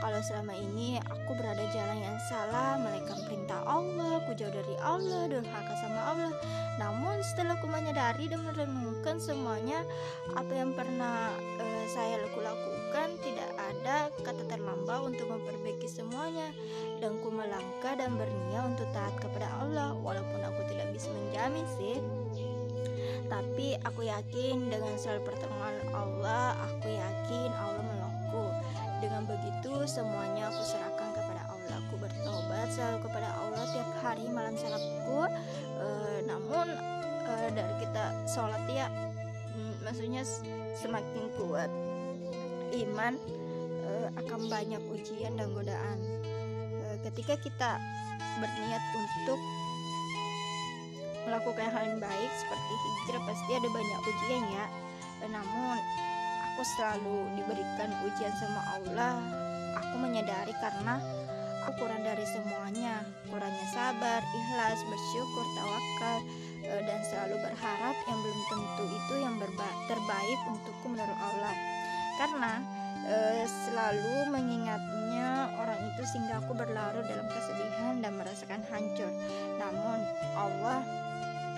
kalau 0.00 0.16
selama 0.24 0.56
ini 0.56 0.96
aku 0.96 1.36
berada 1.36 1.60
jalan 1.76 2.00
yang 2.00 2.16
salah, 2.24 2.80
melakukan 2.80 3.20
perintah 3.28 3.60
Allah, 3.68 4.24
aku 4.24 4.32
jauh 4.32 4.48
dari 4.48 4.72
Allah, 4.80 5.28
durhaka 5.28 5.76
sama 5.76 6.00
Allah. 6.16 6.32
Namun 6.80 7.20
setelah 7.20 7.60
aku 7.60 7.68
menyadari 7.68 8.24
dan 8.32 8.40
merenungkan 8.48 9.20
semuanya 9.20 9.84
apa 10.32 10.56
yang 10.56 10.72
pernah 10.72 11.28
uh, 11.60 11.84
saya 11.92 12.16
lakukan, 12.16 12.48
tidak 13.24 13.50
ada 13.56 14.10
kata 14.26 14.42
terlambat 14.50 15.00
untuk 15.14 15.30
memperbaiki 15.30 15.86
semuanya. 15.86 16.50
Dan 16.98 17.16
ku 17.22 17.32
melangkah 17.32 17.96
dan 17.96 18.18
berniat 18.18 18.76
untuk 18.76 18.88
taat 18.92 19.14
kepada 19.22 19.48
Allah, 19.62 19.94
walaupun 19.96 20.40
aku 20.42 20.60
tidak 20.68 20.90
bisa 20.92 21.08
menjamin 21.14 21.64
sih. 21.78 21.96
Tapi 23.30 23.78
aku 23.86 24.10
yakin 24.10 24.66
dengan 24.66 24.98
selalu 24.98 25.22
pertolongan 25.30 25.76
Allah, 25.94 26.58
aku 26.66 26.90
yakin 26.90 27.50
Allah 27.54 27.82
menolongku. 27.86 28.44
Dengan 28.98 29.22
begitu 29.24 29.72
semuanya 29.86 30.50
aku 30.50 30.60
serahkan 30.66 31.08
kepada 31.14 31.42
Allah. 31.46 31.76
Aku 31.86 31.94
bertobat 31.96 32.68
selalu 32.74 32.98
kepada 33.06 33.28
Allah 33.38 33.64
tiap 33.70 33.90
hari 34.02 34.26
malam 34.28 34.58
salatku. 34.58 35.30
E, 35.78 35.88
namun 36.26 36.74
e, 37.24 37.32
dari 37.54 37.74
kita 37.80 38.04
sholat 38.28 38.66
ya, 38.66 38.90
mm, 39.54 39.86
maksudnya 39.86 40.26
semakin 40.74 41.30
kuat 41.38 41.70
iman 42.74 43.14
e, 43.84 43.90
akan 44.24 44.40
banyak 44.46 44.82
ujian 44.90 45.34
dan 45.34 45.50
godaan. 45.52 45.98
E, 46.76 46.86
ketika 47.10 47.34
kita 47.42 47.70
berniat 48.38 48.82
untuk 48.94 49.40
melakukan 51.28 51.68
hal 51.68 51.84
yang 51.84 52.00
baik 52.00 52.30
seperti 52.38 52.72
hijrah 52.74 53.22
pasti 53.28 53.50
ada 53.54 53.68
banyak 53.68 54.00
ujian 54.06 54.44
ya. 54.54 54.66
E, 55.20 55.24
namun 55.28 55.78
aku 56.50 56.62
selalu 56.76 57.18
diberikan 57.40 57.90
ujian 58.04 58.34
sama 58.36 58.60
Allah 58.78 59.16
aku 59.80 59.94
menyadari 60.02 60.52
karena 60.58 60.98
aku 61.62 61.84
kurang 61.84 62.02
dari 62.02 62.24
semuanya 62.26 63.04
kurangnya 63.28 63.66
sabar 63.70 64.20
ikhlas 64.24 64.80
bersyukur 64.88 65.46
tawakal 65.56 66.18
dan 66.60 67.00
selalu 67.08 67.36
berharap 67.42 67.96
yang 68.06 68.18
belum 68.20 68.40
tentu 68.52 68.84
itu 68.86 69.14
yang 69.24 69.34
terbaik 69.88 70.38
untukku 70.46 70.86
menurut 70.86 71.18
Allah 71.18 71.79
karena 72.20 72.60
e, 73.08 73.48
selalu 73.48 74.28
mengingatnya 74.28 75.48
orang 75.56 75.80
itu 75.88 76.04
sehingga 76.04 76.44
aku 76.44 76.52
berlarut 76.52 77.08
dalam 77.08 77.24
kesedihan 77.32 78.04
dan 78.04 78.12
merasakan 78.20 78.60
hancur. 78.68 79.08
Namun 79.56 79.98
Allah 80.36 80.84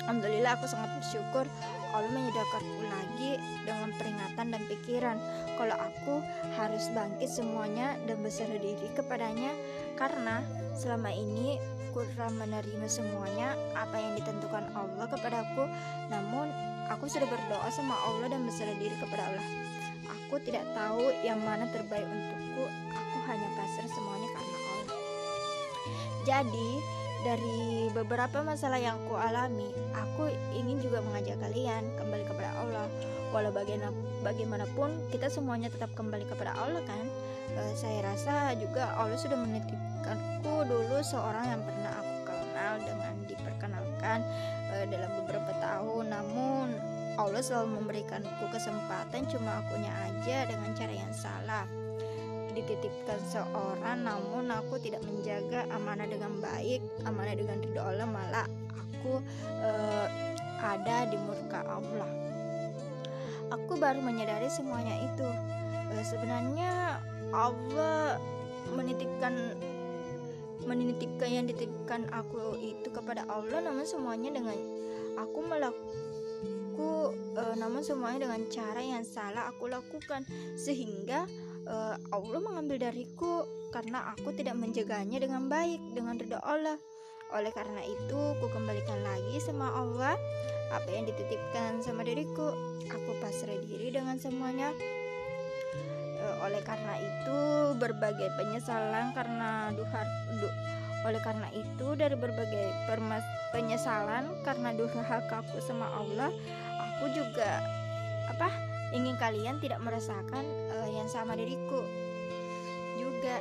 Alhamdulillah 0.03 0.59
aku 0.59 0.67
sangat 0.67 0.91
bersyukur 0.99 1.47
Allah 1.95 2.11
menyadarkanku 2.11 2.83
lagi 2.91 3.39
dengan 3.63 3.95
peringatan 3.95 4.47
dan 4.51 4.63
pikiran. 4.67 5.19
Kalau 5.55 5.77
aku 5.79 6.15
harus 6.59 6.91
bangkit 6.91 7.31
semuanya 7.31 7.95
dan 8.11 8.19
berserah 8.19 8.59
diri 8.59 8.89
kepadanya 8.99 9.55
karena 9.95 10.43
selama 10.75 11.13
ini 11.15 11.63
kurang 11.95 12.35
menerima 12.41 12.89
semuanya 12.89 13.55
apa 13.79 13.95
yang 13.95 14.19
ditentukan 14.19 14.67
Allah 14.75 15.07
kepadaku. 15.07 15.71
Namun 16.11 16.51
aku 16.91 17.07
sudah 17.07 17.29
berdoa 17.31 17.69
sama 17.71 17.95
Allah 18.03 18.27
dan 18.33 18.43
berserah 18.43 18.75
diri 18.83 18.97
kepada 18.99 19.23
Allah 19.23 19.47
aku 20.13 20.37
tidak 20.45 20.69
tahu 20.77 21.09
yang 21.25 21.41
mana 21.41 21.65
terbaik 21.73 22.05
untukku 22.05 22.65
aku 22.93 23.17
hanya 23.27 23.49
pasrah 23.57 23.89
semuanya 23.89 24.29
karena 24.37 24.59
Allah 24.61 24.99
jadi 26.23 26.71
dari 27.23 27.87
beberapa 27.95 28.43
masalah 28.43 28.83
yang 28.83 28.99
ku 29.07 29.15
alami, 29.15 29.71
aku 29.95 30.27
ingin 30.59 30.83
juga 30.83 30.99
mengajak 31.07 31.39
kalian 31.39 31.87
kembali 31.95 32.27
kepada 32.27 32.51
Allah. 32.59 32.87
Walau 33.31 33.55
bagaimanapun, 34.27 34.91
kita 35.15 35.31
semuanya 35.31 35.71
tetap 35.71 35.95
kembali 35.95 36.27
kepada 36.27 36.53
Allah 36.59 36.83
kan. 36.83 37.07
E, 37.55 37.79
saya 37.79 38.03
rasa 38.03 38.59
juga 38.59 38.91
Allah 38.99 39.15
sudah 39.15 39.39
menitipkanku 39.39 40.67
dulu 40.67 40.99
seorang 41.01 41.47
yang 41.47 41.63
pernah 41.63 41.93
aku 42.03 42.13
kenal 42.27 42.75
dengan 42.83 43.15
diperkenalkan 43.31 44.19
e, 44.75 44.75
dalam 44.91 45.11
beberapa 45.23 45.53
tahun. 45.63 46.02
Allah 47.21 47.45
selalu 47.45 47.83
memberikanku 47.83 48.45
kesempatan, 48.49 49.29
cuma 49.29 49.61
akunya 49.61 49.93
aja 50.09 50.49
dengan 50.49 50.73
cara 50.73 50.95
yang 50.97 51.13
salah. 51.13 51.65
Dititipkan 52.53 53.21
seorang 53.29 54.05
namun 54.05 54.49
aku 54.53 54.81
tidak 54.81 55.05
menjaga 55.05 55.69
amanah 55.73 56.09
dengan 56.09 56.37
baik. 56.41 56.81
Amanah 57.05 57.37
dengan 57.37 57.61
ridho 57.61 57.81
Allah 57.81 58.09
malah 58.09 58.47
aku 58.77 59.21
uh, 59.61 60.07
ada 60.61 61.09
di 61.09 61.17
murka 61.21 61.65
Allah. 61.65 62.09
Aku 63.53 63.77
baru 63.77 64.01
menyadari 64.01 64.49
semuanya 64.49 64.97
itu. 65.05 65.29
Uh, 65.93 66.05
sebenarnya 66.05 67.01
Allah 67.33 68.21
menitipkan 68.73 69.57
menitipkan 70.63 71.29
yang 71.29 71.45
dititipkan 71.49 72.07
aku 72.15 72.55
itu 72.63 72.89
kepada 72.95 73.27
Allah 73.27 73.59
namun 73.65 73.83
semuanya 73.83 74.31
dengan 74.31 74.55
aku 75.19 75.43
melakukan 75.43 76.12
aku 76.73 77.13
uh, 77.37 77.55
namun 77.61 77.85
semuanya 77.85 78.25
dengan 78.25 78.49
cara 78.49 78.81
yang 78.81 79.05
salah 79.05 79.53
aku 79.53 79.69
lakukan 79.69 80.25
sehingga 80.57 81.29
uh, 81.69 82.01
Allah 82.09 82.41
mengambil 82.41 82.81
dariku 82.81 83.45
karena 83.77 84.17
aku 84.17 84.33
tidak 84.33 84.57
menjaganya 84.57 85.21
dengan 85.21 85.53
baik 85.53 85.81
dengan 85.93 86.17
ridho 86.17 86.41
Allah. 86.41 86.81
Oleh 87.33 87.53
karena 87.53 87.81
itu, 87.85 88.21
ku 88.41 88.47
kembalikan 88.53 89.01
lagi 89.01 89.41
sama 89.41 89.73
Allah 89.73 90.17
apa 90.73 90.89
yang 90.89 91.05
dititipkan 91.09 91.81
sama 91.85 92.05
diriku. 92.05 92.53
Aku 92.89 93.11
pasrah 93.21 93.57
diri 93.69 93.93
dengan 93.93 94.17
semuanya. 94.17 94.73
Uh, 96.21 96.37
oleh 96.49 96.61
karena 96.65 97.01
itu, 97.01 97.41
berbagai 97.81 98.33
penyesalan 98.37 99.13
karena 99.17 99.73
duhar 99.77 100.05
du, 100.41 100.49
oleh 101.03 101.21
karena 101.23 101.51
itu 101.51 101.99
dari 101.99 102.15
berbagai 102.15 102.87
penyesalan 103.51 104.31
karena 104.47 104.71
durhakaku 104.75 105.59
sama 105.59 105.91
Allah, 105.99 106.31
aku 106.79 107.11
juga 107.11 107.63
apa 108.31 108.49
ingin 108.95 109.19
kalian 109.19 109.59
tidak 109.59 109.83
merasakan 109.83 110.45
uh, 110.79 110.89
yang 110.93 111.09
sama 111.11 111.35
diriku 111.35 111.83
juga. 112.99 113.37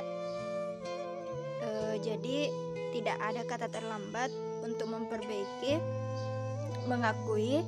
Uh, 1.62 1.94
jadi 2.02 2.50
tidak 2.90 3.16
ada 3.22 3.42
kata 3.46 3.70
terlambat 3.70 4.34
untuk 4.66 4.90
memperbaiki 4.90 5.78
mengakui 6.90 7.62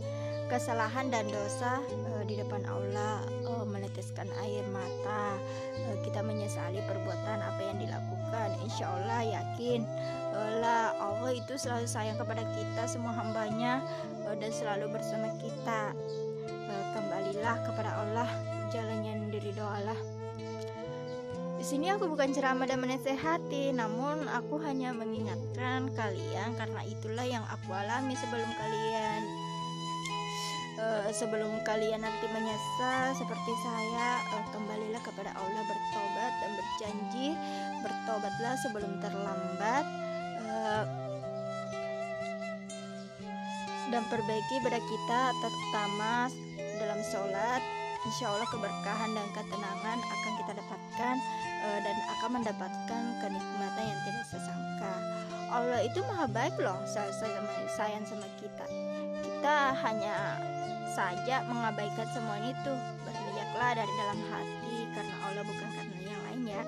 kesalahan 0.51 1.09
dan 1.09 1.31
dosa 1.31 1.79
uh, 2.11 2.23
di 2.27 2.35
depan 2.35 2.67
Allah 2.67 3.23
meneteskan 4.05 4.29
air 4.45 4.65
mata. 4.69 5.41
Uh, 5.89 5.97
kita 6.05 6.21
menyesali 6.21 6.85
perbuatan 6.85 7.41
apa 7.41 7.61
yang 7.65 7.81
dilakukan. 7.81 8.49
Insya 8.61 8.93
Allah 8.93 9.41
yakin 9.41 9.81
lah 10.35 10.93
Allah 10.99 11.31
itu 11.31 11.55
selalu 11.57 11.87
sayang 11.87 12.19
kepada 12.21 12.43
kita 12.59 12.85
semua 12.85 13.17
hambanya 13.17 13.81
uh, 14.29 14.37
dan 14.37 14.53
selalu 14.53 14.93
bersama 14.93 15.33
kita. 15.41 15.97
Kembalilah 16.93 17.59
kepada 17.65 17.91
Allah 18.03 18.29
jalan 18.71 19.03
yang 19.07 19.21
Allah 19.65 19.99
di 21.55 21.65
sini 21.73 21.89
aku 21.89 22.13
bukan 22.13 22.29
ceramah 22.29 22.69
dan 22.69 22.77
menasehati, 22.83 23.73
namun 23.73 24.29
aku 24.29 24.61
hanya 24.61 24.93
mengingatkan 24.93 25.89
kalian 25.97 26.53
karena 26.61 26.81
itulah 26.85 27.25
yang 27.25 27.41
aku 27.49 27.73
alami 27.73 28.13
sebelum 28.21 28.51
kalian 28.53 29.44
uh, 30.79 31.09
sebelum 31.11 31.63
kalian 31.63 32.03
nanti 32.03 32.27
menyesal 32.31 33.15
seperti 33.15 33.53
saya 33.63 34.23
uh, 34.35 34.47
kembalilah 34.51 35.03
kepada 35.03 35.31
Allah 35.35 35.63
bertobat 35.67 36.33
dan 36.43 36.51
berjanji 36.59 37.29
bertobatlah 37.83 38.55
sebelum 38.67 38.93
terlambat 38.99 39.85
uh, 40.47 40.85
dan 43.93 44.03
perbaiki 44.11 44.57
pada 44.65 44.81
kita 44.81 45.21
terutama 45.39 46.33
dalam 46.81 47.01
sholat. 47.13 47.63
Insya 48.05 48.29
Allah 48.29 48.45
keberkahan 48.53 49.17
dan 49.17 49.29
ketenangan 49.33 49.97
akan 49.97 50.33
kita 50.45 50.53
dapatkan 50.61 51.15
uh, 51.65 51.79
dan 51.81 51.97
akan 52.19 52.31
mendapatkan 52.37 53.03
kenikmatan 53.25 53.85
yang 53.85 54.01
tidak 54.05 54.25
sesangka. 54.29 54.95
Allah 55.49 55.81
itu 55.87 56.05
maha 56.05 56.29
baik 56.29 56.53
loh 56.61 56.83
sayang 56.85 58.05
sama 58.05 58.29
kita 58.43 58.94
kita 59.45 59.77
hanya 59.77 60.41
saja 60.97 61.45
mengabaikan 61.45 62.09
semua 62.17 62.41
itu 62.41 62.73
berniatlah 63.05 63.77
dari 63.77 63.93
dalam 63.93 64.21
hati 64.33 64.89
karena 64.97 65.17
Allah 65.21 65.45
bukan 65.45 65.69
karena 65.69 65.97
yang 66.01 66.23
lainnya 66.25 66.63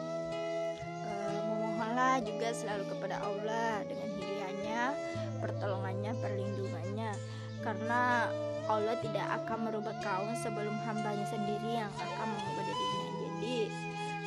uh, 1.09 1.41
memohonlah 1.49 2.21
juga 2.21 2.53
selalu 2.53 2.85
kepada 2.93 3.17
Allah 3.25 3.81
dengan 3.89 4.13
hidayahnya 4.21 4.93
pertolongannya 5.41 6.13
perlindungannya. 6.21 7.17
Karena 7.65 8.29
Allah 8.69 9.01
tidak 9.01 9.25
akan 9.25 9.73
merubah 9.73 9.97
kaum 10.05 10.37
sebelum 10.37 10.77
hambanya 10.85 11.25
sendiri 11.33 11.81
yang 11.81 11.93
akan 11.97 12.29
mengubah 12.29 12.61
dirinya. 12.61 13.09
Jadi 13.25 13.57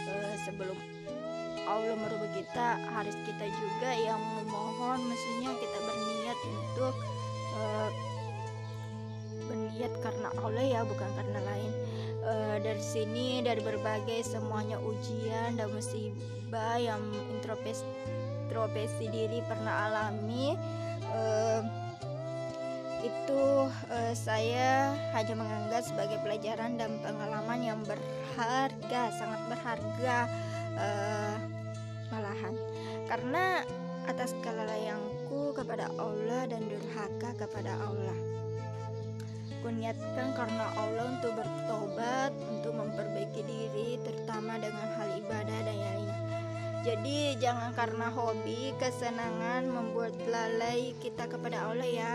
uh, 0.09 0.35
sebelum 0.49 0.77
Allah 1.69 1.93
merubah 2.01 2.33
kita 2.33 2.81
harus 2.97 3.13
kita 3.29 3.45
juga 3.45 3.93
yang 3.93 4.17
memohon. 4.41 5.05
Maksudnya 5.05 5.53
kita 5.53 5.77
berniat 5.85 6.37
untuk 6.49 6.97
uh, 7.53 8.08
berniat 9.79 9.95
karena 10.03 10.27
Allah 10.43 10.65
ya 10.67 10.81
bukan 10.83 11.07
karena 11.15 11.39
lain 11.39 11.71
uh, 12.27 12.57
dari 12.59 12.83
sini 12.83 13.39
dari 13.39 13.63
berbagai 13.63 14.27
semuanya 14.27 14.75
ujian 14.83 15.55
dan 15.55 15.71
musibah 15.71 16.75
yang 16.75 16.99
introspeksi 17.31 19.07
diri 19.07 19.39
pernah 19.47 19.87
alami 19.87 20.59
uh, 21.15 21.63
itu 22.99 23.71
uh, 23.71 24.11
saya 24.11 24.91
hanya 25.15 25.31
menganggap 25.39 25.87
sebagai 25.87 26.19
pelajaran 26.27 26.75
dan 26.75 26.99
pengalaman 26.99 27.63
yang 27.63 27.79
berharga, 27.87 29.15
sangat 29.15 29.39
berharga 29.47 30.27
uh, 30.75 31.35
malahan. 32.11 32.59
Karena 33.07 33.63
atas 34.11 34.35
kelalaianku 34.43 35.55
kepada 35.55 35.87
Allah 35.95 36.43
dan 36.51 36.67
durhaka 36.67 37.31
kepada 37.39 37.79
Allah. 37.79 38.28
Kuniatkan 39.59 40.31
karena 40.39 40.71
Allah 40.79 41.19
untuk 41.19 41.35
bertobat, 41.35 42.31
untuk 42.47 42.73
memperbaiki 42.79 43.43
diri, 43.43 43.99
terutama 44.07 44.55
dengan 44.55 44.87
hal 44.95 45.19
ibadah 45.19 45.59
dan 45.67 45.75
yang 45.75 45.93
lainnya. 45.99 46.19
Jadi 46.79 47.35
jangan 47.43 47.75
karena 47.75 48.07
hobi, 48.07 48.71
kesenangan 48.79 49.67
membuat 49.67 50.15
lalai 50.31 50.95
kita 51.03 51.27
kepada 51.27 51.67
Allah 51.67 51.89
ya. 51.91 52.13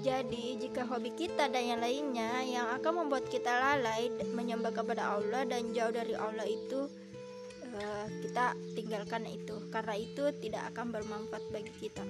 Jadi, 0.00 0.56
jika 0.56 0.88
hobi 0.88 1.12
kita 1.12 1.52
dan 1.52 1.76
yang 1.76 1.84
lainnya 1.84 2.40
yang 2.48 2.72
akan 2.80 3.04
membuat 3.04 3.28
kita 3.28 3.52
lalai 3.52 4.08
menyembah 4.32 4.72
kepada 4.72 5.20
Allah 5.20 5.44
dan 5.44 5.76
jauh 5.76 5.92
dari 5.92 6.16
Allah 6.16 6.48
itu, 6.48 6.88
uh, 7.76 8.06
kita 8.24 8.56
tinggalkan 8.72 9.28
itu, 9.28 9.60
karena 9.68 10.00
itu 10.00 10.32
tidak 10.40 10.72
akan 10.72 10.96
bermanfaat 10.96 11.44
bagi 11.52 11.72
kita. 11.76 12.00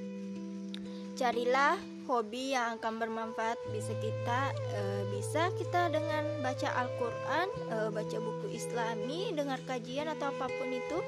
Carilah 1.18 1.74
hobi 2.10 2.58
yang 2.58 2.82
akan 2.82 2.98
bermanfaat 2.98 3.54
bisa 3.70 3.94
kita 4.02 4.50
uh, 4.50 5.02
bisa 5.14 5.54
kita 5.54 5.94
dengan 5.94 6.42
baca 6.42 6.66
Al-Qur'an, 6.82 7.48
uh, 7.70 7.88
baca 7.94 8.16
buku 8.18 8.50
Islami, 8.58 9.30
dengar 9.38 9.62
kajian 9.70 10.10
atau 10.10 10.34
apa 10.34 10.50
pun 10.50 10.74
itu 10.74 10.98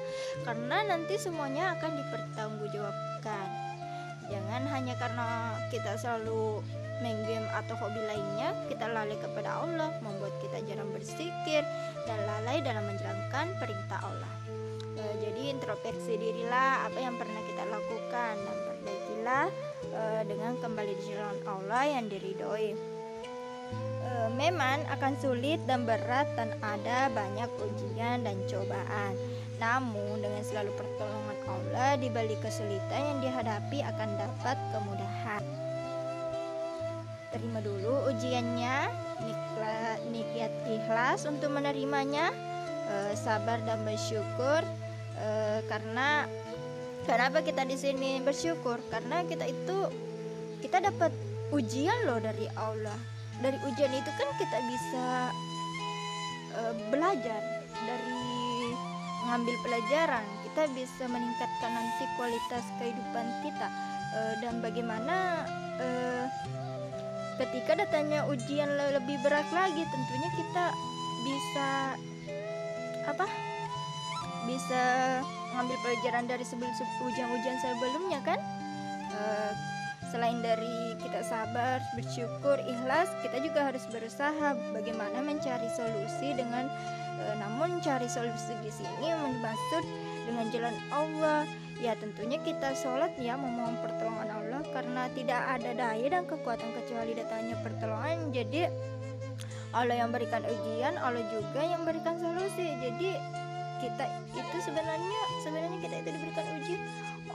karena 0.47 0.87
nanti 0.87 1.19
semuanya 1.19 1.75
akan 1.75 1.91
dipertanggungjawabkan 1.99 3.73
Jangan 4.31 4.63
hanya 4.71 4.95
karena 4.95 5.27
kita 5.67 5.99
selalu 5.99 6.63
main 7.03 7.19
game 7.27 7.47
atau 7.51 7.75
hobi 7.75 7.99
lainnya, 8.07 8.55
kita 8.71 8.87
lalai 8.87 9.17
kepada 9.19 9.59
Allah, 9.59 9.91
membuat 9.99 10.31
kita 10.39 10.63
jarang 10.63 10.87
bersikir 10.95 11.61
dan 12.07 12.19
lalai 12.23 12.63
dalam 12.63 12.87
menjalankan 12.87 13.51
perintah 13.59 13.99
Allah. 13.99 14.33
E, 14.95 15.03
jadi 15.19 15.51
introspeksi 15.51 16.15
dirilah 16.15 16.87
apa 16.87 16.99
yang 17.01 17.19
pernah 17.19 17.41
kita 17.43 17.63
lakukan 17.67 18.33
dan 18.39 18.57
perbaikilah 18.71 19.47
uh, 19.93 20.21
dengan 20.25 20.57
kembali 20.59 20.93
di 20.97 21.03
jalan 21.13 21.37
Allah 21.45 21.83
yang 21.87 22.05
diridhoi. 22.09 22.69
Uh, 24.03 24.29
memang 24.35 24.83
akan 24.91 25.15
sulit 25.21 25.63
dan 25.63 25.87
berat 25.87 26.27
dan 26.35 26.51
ada 26.59 27.07
banyak 27.13 27.47
ujian 27.61 28.25
dan 28.27 28.37
cobaan. 28.49 29.15
Namun 29.61 30.19
dengan 30.19 30.43
selalu 30.43 30.75
pertolongan 30.75 31.37
Allah 31.47 31.95
di 31.95 32.11
balik 32.11 32.43
kesulitan 32.43 33.01
yang 33.15 33.19
dihadapi 33.23 33.79
akan 33.79 34.09
dapat 34.19 34.57
kemudahan. 34.75 35.43
Terima 37.31 37.63
dulu 37.65 38.13
ujiannya, 38.13 38.77
niat 40.13 40.53
ikhlas 40.69 41.25
untuk 41.25 41.49
menerimanya, 41.49 42.29
e, 42.85 43.17
sabar 43.17 43.57
dan 43.65 43.81
bersyukur 43.87 44.61
karena 45.71 46.29
kenapa 47.03 47.43
kita 47.43 47.63
di 47.67 47.75
sini 47.75 48.19
bersyukur? 48.23 48.79
Karena 48.91 49.23
kita 49.27 49.45
itu 49.47 49.77
kita 50.63 50.79
dapat 50.79 51.11
ujian 51.51 52.07
loh 52.07 52.19
dari 52.19 52.47
Allah. 52.55 52.97
Dari 53.41 53.57
ujian 53.67 53.91
itu 53.91 54.11
kan 54.13 54.29
kita 54.39 54.57
bisa 54.69 55.05
e, 56.53 56.61
belajar 56.93 57.41
dari 57.73 58.23
mengambil 59.23 59.55
pelajaran 59.63 60.25
kita 60.43 60.69
bisa 60.77 61.03
meningkatkan 61.09 61.71
nanti 61.73 62.05
kualitas 62.19 62.61
kehidupan 62.77 63.25
kita 63.41 63.67
e, 64.13 64.19
dan 64.45 64.61
bagaimana 64.61 65.47
e, 65.81 65.87
ketika 67.41 67.73
datanya 67.81 68.29
ujian 68.29 68.69
lebih 68.69 69.17
berat 69.25 69.49
lagi 69.49 69.81
tentunya 69.81 70.29
kita 70.37 70.65
bisa 71.25 71.69
apa 73.09 73.25
bisa 74.45 74.83
mengambil 75.53 75.77
pelajaran 75.85 76.25
dari 76.25 76.41
sebelum 76.41 76.73
ujian-ujian 77.05 77.57
sebelumnya 77.61 78.19
kan? 78.25 78.41
E, 79.13 79.21
selain 80.09 80.41
dari 80.41 80.97
kita 80.97 81.21
sabar 81.21 81.77
bersyukur 81.93 82.57
ikhlas 82.65 83.09
kita 83.21 83.37
juga 83.45 83.69
harus 83.69 83.85
berusaha 83.93 84.57
bagaimana 84.73 85.21
mencari 85.21 85.69
solusi 85.77 86.33
dengan 86.33 86.65
e, 87.21 87.23
namun 87.37 87.77
cari 87.85 88.09
solusi 88.09 88.57
di 88.65 88.73
sini 88.73 89.13
maksud 89.45 89.83
dengan 90.25 90.49
jalan 90.49 90.75
Allah. 90.89 91.45
Ya 91.81 91.93
tentunya 91.99 92.39
kita 92.41 92.73
sholat 92.79 93.13
ya 93.21 93.37
memohon 93.37 93.75
pertolongan 93.83 94.29
Allah 94.33 94.61
karena 94.73 95.05
tidak 95.13 95.41
ada 95.51 95.71
daya 95.75 96.07
dan 96.17 96.23
kekuatan 96.25 96.69
kecuali 96.81 97.13
datangnya 97.13 97.59
pertolongan. 97.61 98.31
Jadi 98.33 98.71
Allah 99.73 100.05
yang 100.05 100.13
berikan 100.13 100.45
ujian 100.47 100.95
Allah 100.95 101.25
juga 101.33 101.61
yang 101.61 101.83
berikan 101.83 102.15
solusi. 102.21 102.71
Jadi 102.79 103.17
kita 103.83 104.05
itu 104.31 104.57
sebenarnya 104.63 105.21
sebenarnya 105.43 105.79
kita 105.83 105.95
itu 105.99 106.09
diberikan 106.15 106.45
ujian 106.55 106.81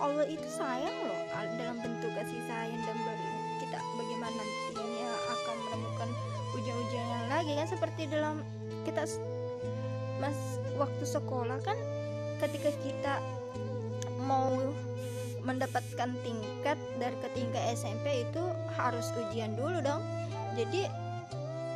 Allah 0.01 0.27
itu 0.31 0.49
sayang 0.49 0.97
loh 1.05 1.21
dalam 1.61 1.77
bentuk 1.85 2.09
kasih 2.17 2.41
sayang 2.49 2.81
dan 2.89 2.97
kita 3.61 3.79
bagaimana 4.01 4.41
nantinya 4.41 5.11
akan 5.29 5.57
menemukan 5.69 6.09
ujian-ujian 6.57 7.07
yang 7.07 7.27
lagi 7.29 7.53
kan. 7.59 7.69
Seperti 7.69 8.03
dalam 8.09 8.37
kita 8.89 9.05
mas 10.19 10.39
waktu 10.81 11.05
sekolah 11.05 11.61
kan 11.63 11.77
ketika 12.41 12.71
kita 12.81 13.15
mau 14.25 14.55
mendapatkan 15.45 16.11
tingkat 16.25 16.79
dari 17.01 17.17
ke 17.21 17.29
tingkat 17.33 17.63
SMP 17.77 18.25
itu 18.25 18.43
harus 18.79 19.13
ujian 19.29 19.53
dulu 19.59 19.85
dong. 19.85 20.01
Jadi 20.57 20.89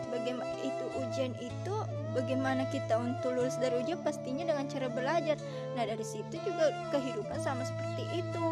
bagaimana 0.08 0.54
itu 0.64 0.84
ujian 0.96 1.32
itu 1.40 1.74
bagaimana 2.12 2.68
kita 2.68 2.96
untuk 2.96 3.34
lulus 3.36 3.56
dari 3.58 3.80
ujian? 3.80 4.00
Pastinya 4.00 4.48
dengan 4.48 4.68
cara 4.68 4.88
belajar. 4.88 5.36
Nah 5.76 5.84
dari 5.84 6.04
situ 6.04 6.36
juga 6.44 6.72
kehidupan 6.92 7.38
sama 7.40 7.64
seperti 7.64 8.04
itu. 8.22 8.46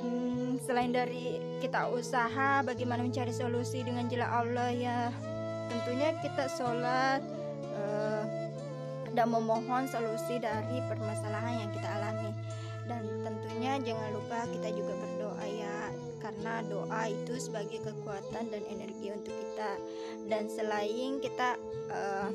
Hmm, 0.00 0.56
selain 0.64 0.92
dari 0.92 1.40
kita 1.60 1.92
usaha 1.92 2.64
bagaimana 2.64 3.04
mencari 3.04 3.32
solusi 3.32 3.84
dengan 3.84 4.08
jalan 4.08 4.30
Allah 4.30 4.70
ya? 4.72 5.00
Tentunya 5.68 6.16
kita 6.24 6.50
sholat 6.50 7.20
uh, 7.76 8.24
dan 9.12 9.26
memohon 9.26 9.90
solusi 9.90 10.38
dari 10.38 10.78
permasalahan 10.86 11.66
yang 11.66 11.70
kita 11.74 11.88
alami. 11.88 12.30
Dan 12.88 13.06
tentunya 13.22 13.78
jangan 13.82 14.10
lupa 14.14 14.46
kita 14.50 14.74
juga 14.74 14.94
ya 14.98 15.09
karena 16.30 16.62
doa 16.70 17.10
itu 17.10 17.34
sebagai 17.42 17.82
kekuatan 17.82 18.54
dan 18.54 18.62
energi 18.70 19.10
untuk 19.10 19.34
kita. 19.34 19.72
Dan 20.30 20.46
selain 20.46 21.18
kita 21.18 21.58
uh, 21.90 22.30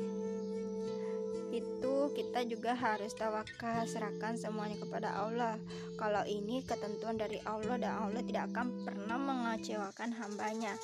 itu 1.48 1.85
kita 2.12 2.44
juga 2.46 2.76
harus 2.76 3.14
tawakal 3.14 3.86
serahkan 3.88 4.36
semuanya 4.36 4.76
kepada 4.78 5.14
Allah. 5.16 5.56
Kalau 5.96 6.22
ini 6.28 6.60
ketentuan 6.66 7.16
dari 7.16 7.40
Allah 7.48 7.80
dan 7.80 7.92
Allah 7.96 8.22
tidak 8.26 8.52
akan 8.52 8.84
pernah 8.84 9.18
mengecewakan 9.18 10.10
hambanya. 10.12 10.74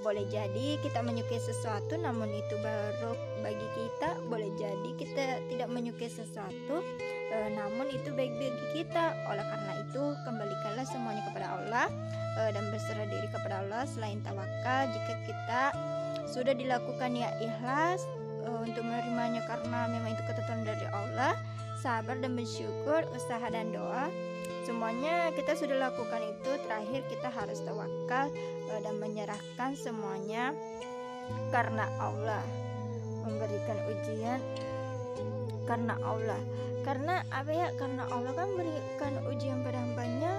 Boleh 0.00 0.24
jadi 0.30 0.78
kita 0.80 1.02
menyukai 1.02 1.40
sesuatu 1.42 1.98
namun 1.98 2.30
itu 2.30 2.54
baru 2.62 3.12
bagi 3.42 3.68
kita. 3.76 4.20
Boleh 4.30 4.48
jadi 4.56 4.90
kita 4.96 5.22
tidak 5.50 5.68
menyukai 5.68 6.08
sesuatu 6.08 6.84
e, 7.32 7.36
namun 7.56 7.90
itu 7.90 8.14
baik 8.14 8.32
bagi 8.36 8.66
kita. 8.80 9.16
Oleh 9.26 9.44
karena 9.44 9.72
itu 9.82 10.02
kembalikanlah 10.22 10.86
semuanya 10.86 11.22
kepada 11.26 11.48
Allah 11.56 11.86
e, 12.38 12.40
dan 12.54 12.64
berserah 12.70 13.08
diri 13.08 13.28
kepada 13.32 13.66
Allah. 13.66 13.82
Selain 13.88 14.22
tawakal 14.22 14.92
jika 14.92 15.14
kita 15.26 15.62
sudah 16.30 16.54
dilakukan 16.54 17.10
ya 17.18 17.34
ikhlas 17.42 18.06
uh, 18.46 18.60
untuk 18.64 18.84
menerimanya 18.84 19.42
karena 19.48 19.88
memang 19.90 20.14
itu 20.14 20.22
ketentuan 20.24 20.62
dari 20.64 20.86
Allah. 20.92 21.34
Sabar 21.80 22.20
dan 22.20 22.36
bersyukur 22.36 23.08
usaha 23.16 23.46
dan 23.48 23.72
doa. 23.72 24.12
Semuanya 24.68 25.32
kita 25.32 25.56
sudah 25.56 25.88
lakukan 25.88 26.20
itu 26.20 26.50
terakhir 26.68 27.00
kita 27.08 27.32
harus 27.32 27.64
tawakal 27.64 28.28
uh, 28.68 28.80
dan 28.84 28.94
menyerahkan 29.00 29.72
semuanya 29.74 30.52
karena 31.50 31.88
Allah. 31.96 32.44
Memberikan 33.24 33.78
ujian 33.88 34.40
karena 35.68 35.94
Allah. 36.02 36.40
Karena 36.80 37.20
apa 37.28 37.52
ya? 37.52 37.68
Karena 37.76 38.08
Allah 38.08 38.32
kan 38.32 38.48
berikan 38.56 39.14
ujian 39.28 39.60
pada 39.60 39.78
hambanya 39.78 40.29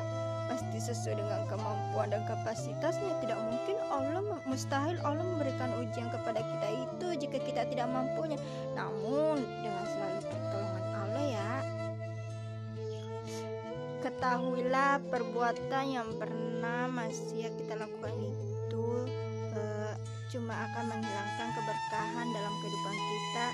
sesuai 0.81 1.21
dengan 1.21 1.45
kemampuan 1.45 2.09
dan 2.09 2.25
kapasitasnya 2.25 3.13
tidak 3.21 3.37
mungkin 3.45 3.77
Allah 3.93 4.41
mustahil 4.49 4.97
Allah 5.05 5.21
memberikan 5.21 5.69
ujian 5.77 6.09
kepada 6.09 6.41
kita 6.41 6.67
itu 6.73 7.07
jika 7.21 7.37
kita 7.37 7.61
tidak 7.69 7.87
mampunya. 7.93 8.41
Namun 8.73 9.45
dengan 9.61 9.85
selalu 9.85 10.19
pertolongan 10.25 10.85
Allah 10.97 11.25
ya. 11.29 11.53
Ketahuilah 14.01 14.97
perbuatan 15.13 15.85
yang 15.85 16.09
pernah 16.17 16.89
masih 16.89 17.53
kita 17.53 17.77
lakukan 17.77 18.17
itu 18.17 18.85
uh, 19.53 19.93
cuma 20.33 20.57
akan 20.57 20.83
menghilangkan 20.89 21.47
keberkahan 21.53 22.27
dalam 22.33 22.53
kehidupan 22.65 22.95
kita 22.97 23.45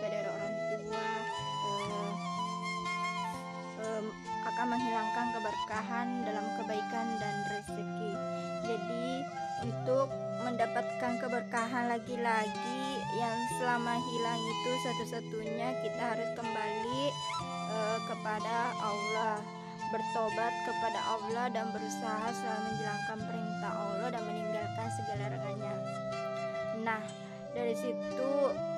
pada 0.00 0.18
orang 0.32 0.54
tua 0.72 1.08
um, 3.84 4.04
akan 4.46 4.66
menghilangkan 4.76 5.26
keberkahan 5.36 6.08
dalam 6.24 6.46
kebaikan 6.60 7.06
dan 7.20 7.34
rezeki. 7.52 8.12
Jadi 8.64 9.06
untuk 9.60 10.08
mendapatkan 10.40 11.12
keberkahan 11.20 11.92
lagi-lagi 11.92 12.82
yang 13.18 13.38
selama 13.60 14.00
hilang 14.00 14.40
itu 14.40 14.70
satu-satunya 14.86 15.68
kita 15.84 16.02
harus 16.16 16.30
kembali 16.38 17.02
uh, 17.68 17.98
kepada 18.08 18.72
Allah 18.80 19.36
bertobat 19.90 20.54
kepada 20.64 21.00
Allah 21.02 21.46
dan 21.50 21.66
berusaha 21.74 22.30
selalu 22.30 22.62
menjalankan 22.70 23.18
perintah 23.26 23.72
Allah 23.74 24.08
dan 24.14 24.22
meninggalkan 24.22 24.88
segala 24.94 25.22
larangannya. 25.26 25.74
Nah, 26.86 27.02
dari 27.52 27.74
situ 27.74 28.30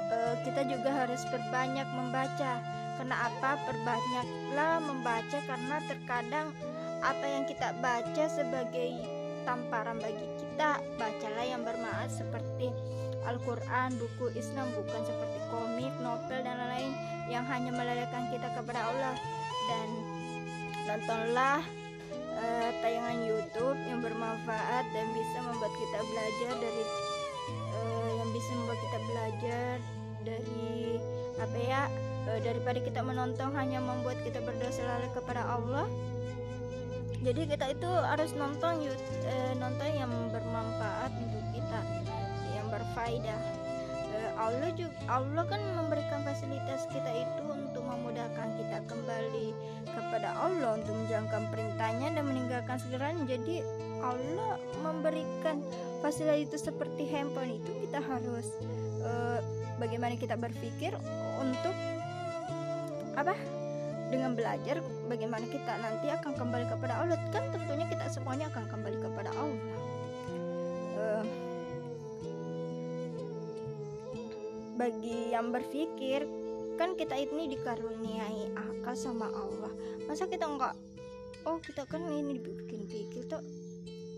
uh, 0.08 0.34
kita 0.42 0.64
juga 0.66 0.90
harus 1.04 1.22
berbanyak 1.28 1.88
membaca 1.92 2.52
karena 3.00 3.16
apa? 3.28 3.50
Perbanyaklah 3.68 4.74
membaca 4.83 5.38
karena 5.44 5.76
terkadang 5.88 6.48
apa 7.02 7.24
yang 7.26 7.44
kita 7.48 7.74
baca 7.83 8.24
sebagai 8.31 8.90
tamparan 9.42 9.98
bagi 9.98 10.26
kita, 10.38 10.78
bacalah 10.98 11.44
yang 11.46 11.62
bermanfaat 11.66 12.11
seperti 12.14 12.70
Al-Quran, 13.22 13.94
buku 13.98 14.35
Islam, 14.35 14.70
bukan 14.74 15.02
seperti 15.07 15.38
komik, 15.50 15.94
novel, 16.02 16.40
dan 16.42 16.59
lain-lain 16.59 16.92
yang 17.31 17.46
hanya 17.46 17.70
melelehkan 17.70 18.31
kita 18.35 18.50
kepada 18.55 18.83
Allah. 18.83 19.14
Dan 19.70 19.88
nontonlah 20.90 21.62
uh, 22.38 22.70
tayangan 22.83 23.18
YouTube 23.22 23.78
yang 23.87 24.02
bermanfaat 24.02 24.85
dan 24.90 25.07
bisa 25.14 25.38
membuat 25.42 25.72
kita 25.74 25.98
belajar 26.02 26.52
dari 26.59 26.85
uh, 27.78 28.11
yang 28.18 28.31
bisa 28.35 28.50
membuat 28.59 28.81
kita 28.83 28.98
belajar 29.07 29.72
dari 30.22 30.98
apa 31.38 31.59
ya 31.59 31.83
daripada 32.42 32.78
kita 32.78 33.00
menonton 33.02 33.50
hanya 33.58 33.82
membuat 33.82 34.18
kita 34.22 34.38
berdosa 34.42 34.82
lalai 34.87 35.11
kepada 35.11 35.42
Allah. 35.42 35.87
Jadi 37.22 37.46
kita 37.46 37.70
itu 37.70 37.87
harus 37.87 38.35
nonton 38.35 38.82
e, 38.82 39.35
nonton 39.54 39.88
yang 39.94 40.11
bermanfaat 40.35 41.14
untuk 41.22 41.44
kita 41.54 41.80
yang 42.50 42.66
berfaedah. 42.66 43.40
E, 44.11 44.18
Allah 44.35 44.74
juga 44.74 44.94
Allah 45.06 45.46
kan 45.46 45.62
memberikan 45.78 46.26
fasilitas 46.26 46.90
kita 46.90 47.11
itu 47.14 47.42
untuk 47.46 47.87
memudahkan 47.87 48.58
kita 48.58 48.78
kembali 48.90 49.54
kepada 49.87 50.35
Allah 50.35 50.82
untuk 50.82 50.94
menjalankan 50.98 51.46
perintah 51.54 51.88
meninggalkan 52.26 52.78
segalanya. 52.82 53.22
Jadi 53.38 53.62
Allah 54.02 54.58
memberikan 54.82 55.62
fasilitas 56.02 56.42
itu 56.42 56.56
seperti 56.58 57.06
handphone 57.06 57.62
itu 57.62 57.70
kita 57.87 58.02
harus 58.02 58.50
bagaimana 59.78 60.14
kita 60.18 60.35
berpikir 60.35 60.94
untuk 61.38 61.74
apa? 63.22 63.38
Dengan 64.11 64.37
belajar 64.37 64.82
bagaimana 65.08 65.46
kita 65.48 65.72
nanti 65.80 66.11
akan 66.11 66.32
kembali 66.37 66.66
kepada 66.68 67.00
Allah. 67.00 67.16
Kan 67.30 67.48
tentunya 67.54 67.87
kita 67.88 68.11
semuanya 68.12 68.50
akan 68.52 68.64
kembali 68.68 68.98
kepada 68.98 69.30
Allah. 69.32 69.78
Uh, 70.92 71.24
bagi 74.76 75.30
yang 75.30 75.54
berpikir 75.54 76.26
kan 76.74 76.98
kita 76.98 77.14
ini 77.14 77.54
dikaruniai 77.54 78.50
akal 78.58 78.98
sama 78.98 79.30
Allah. 79.30 79.72
Masa 80.11 80.26
kita 80.26 80.50
enggak? 80.50 80.74
Oh 81.46 81.62
kita 81.62 81.87
kan 81.87 82.02
ini 82.11 82.42
dibikin 82.42 82.90
pikir 82.90 83.30
tuh. 83.30 83.40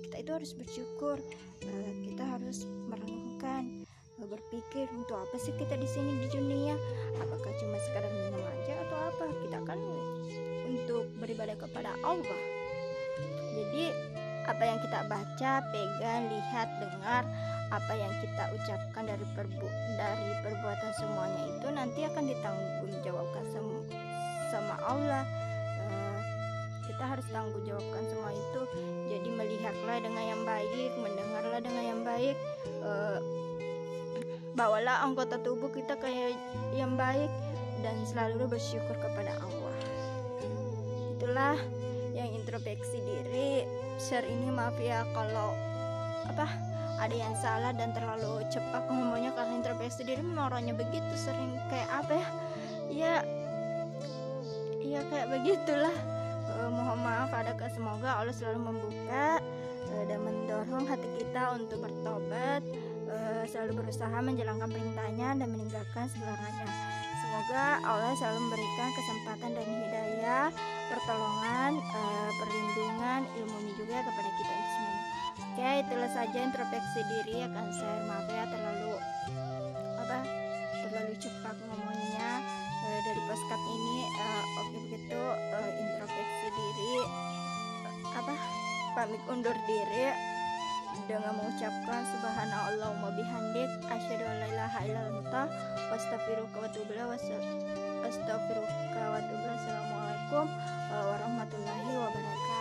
Kita 0.09 0.17
itu 0.17 0.31
harus 0.33 0.51
bersyukur. 0.57 1.21
Uh, 1.61 1.93
kita 2.09 2.25
harus 2.25 2.65
merenungkan 2.89 3.85
uh, 4.17 4.27
berpikir 4.27 4.89
untuk 4.97 5.21
apa 5.21 5.37
sih 5.37 5.53
kita 5.61 5.77
di 5.77 5.87
sini 5.87 6.25
di 6.25 6.29
dunia? 6.33 6.75
Apakah 7.21 7.53
cuma 7.61 7.77
sekadar 7.85 8.09
minum 8.09 8.41
aja 8.41 8.64
apa? 9.25 9.33
Kita 9.41 9.59
kan 9.65 9.81
untuk 10.69 11.09
beribadah 11.17 11.57
kepada 11.57 11.97
Allah. 12.05 12.41
Jadi 13.57 13.85
apa 14.45 14.61
yang 14.61 14.79
kita 14.85 15.01
baca 15.09 15.53
pegang 15.73 16.29
lihat 16.29 16.69
dengar 16.77 17.25
apa 17.73 17.93
yang 17.97 18.13
kita 18.21 18.45
ucapkan 18.53 19.09
dari 19.09 19.25
perbu 19.33 19.69
dari 19.97 20.31
perbuatan 20.45 20.93
semuanya 21.01 21.43
itu 21.49 21.69
nanti 21.73 22.01
akan 22.05 22.25
ditanggungjawabkan 22.29 23.45
sama 24.53 24.77
Allah. 24.85 25.25
Kita 26.85 27.11
harus 27.11 27.27
tanggung 27.33 27.65
jawabkan 27.67 28.05
semua 28.07 28.31
itu. 28.31 28.63
Jadi 29.11 29.29
melihatlah 29.33 29.99
dengan 29.99 30.25
yang 30.31 30.43
baik 30.47 30.93
mendengarlah 31.01 31.61
dengan 31.65 31.85
yang 31.91 32.01
baik. 32.05 32.37
Uh, 32.85 33.19
bawalah 34.55 35.03
anggota 35.03 35.35
tubuh 35.43 35.67
kita 35.75 35.99
kayak 35.99 36.39
yang 36.71 36.95
baik 36.95 37.27
dan 37.85 38.01
selalu 38.09 38.49
bersyukur 38.57 38.97
kepada 38.97 39.37
Allah. 39.45 39.77
Itulah 41.21 41.61
yang 42.17 42.33
introspeksi 42.33 42.97
diri. 43.05 43.69
Share 44.01 44.25
ini 44.25 44.49
maaf 44.49 44.75
ya 44.81 45.05
kalau 45.13 45.53
apa 46.25 46.49
ada 46.97 47.13
yang 47.13 47.37
salah 47.37 47.77
dan 47.77 47.93
terlalu 47.93 48.41
cepat 48.49 48.89
ngomongnya 48.89 49.37
karena 49.37 49.61
introspeksi 49.61 50.09
diri 50.09 50.25
orangnya 50.33 50.73
begitu 50.73 51.13
sering. 51.15 51.61
Kayak 51.69 51.91
apa 51.93 52.13
ya? 52.17 52.27
Ya 52.89 53.15
ya 54.81 55.01
kayak 55.13 55.29
begitulah. 55.29 55.95
Uh, 56.45 56.71
mohon 56.73 57.01
maaf 57.01 57.33
adakah 57.33 57.69
semoga 57.73 58.21
Allah 58.21 58.33
selalu 58.37 58.69
membuka 58.69 59.41
uh, 59.91 60.05
dan 60.05 60.21
mendorong 60.23 60.85
hati 60.85 61.09
kita 61.17 61.57
untuk 61.57 61.81
bertobat 61.81 62.61
uh, 63.09 63.43
selalu 63.49 63.81
berusaha 63.81 64.13
menjalankan 64.21 64.69
perintahnya 64.69 65.41
dan 65.41 65.49
meninggalkan 65.49 66.05
segalanya 66.13 66.84
semoga 67.35 67.83
Allah 67.83 68.15
selalu 68.15 68.47
memberikan 68.47 68.95
kesempatan 68.95 69.51
dan 69.59 69.67
hidayah 69.67 70.47
pertolongan 70.87 71.83
uh, 71.83 72.31
perlindungan 72.39 73.27
ilmunya 73.35 73.75
juga 73.75 74.07
kepada 74.07 74.31
kita 74.39 74.55
semua. 74.55 74.99
Oke 75.43 75.71
itulah 75.83 76.11
saja 76.15 76.39
introspeksi 76.47 77.01
diri 77.03 77.43
akan 77.43 77.67
saya 77.75 77.99
maaf 78.07 78.31
ya 78.31 78.45
terlalu 78.47 78.95
apa 79.99 80.19
terlalu 80.87 81.15
cepat 81.19 81.57
ngomongnya. 81.59 82.31
Uh, 82.87 83.01
dari 83.03 83.21
postcard 83.27 83.65
ini 83.67 83.99
uh, 84.15 84.45
oke 84.63 84.77
begitu 84.87 85.23
uh, 85.35 85.71
introspeksi 85.75 86.47
diri 86.55 86.95
apa 88.15 88.35
pamit 88.95 89.23
undur 89.27 89.59
diri 89.67 90.34
dengan 91.05 91.37
mengucapkan 91.37 92.01
subhanallahumma 92.15 93.13
bihamdik 93.19 93.71
asyhadu 93.91 94.25
an 94.25 94.37
la 94.41 94.47
ilaha 94.49 94.79
illallah 94.87 95.47
wa 95.91 95.95
astaghfiruka 95.95 96.57
wa 96.59 96.67
atubu 96.71 96.93
assalamualaikum 99.53 100.45
warahmatullahi 100.91 102.54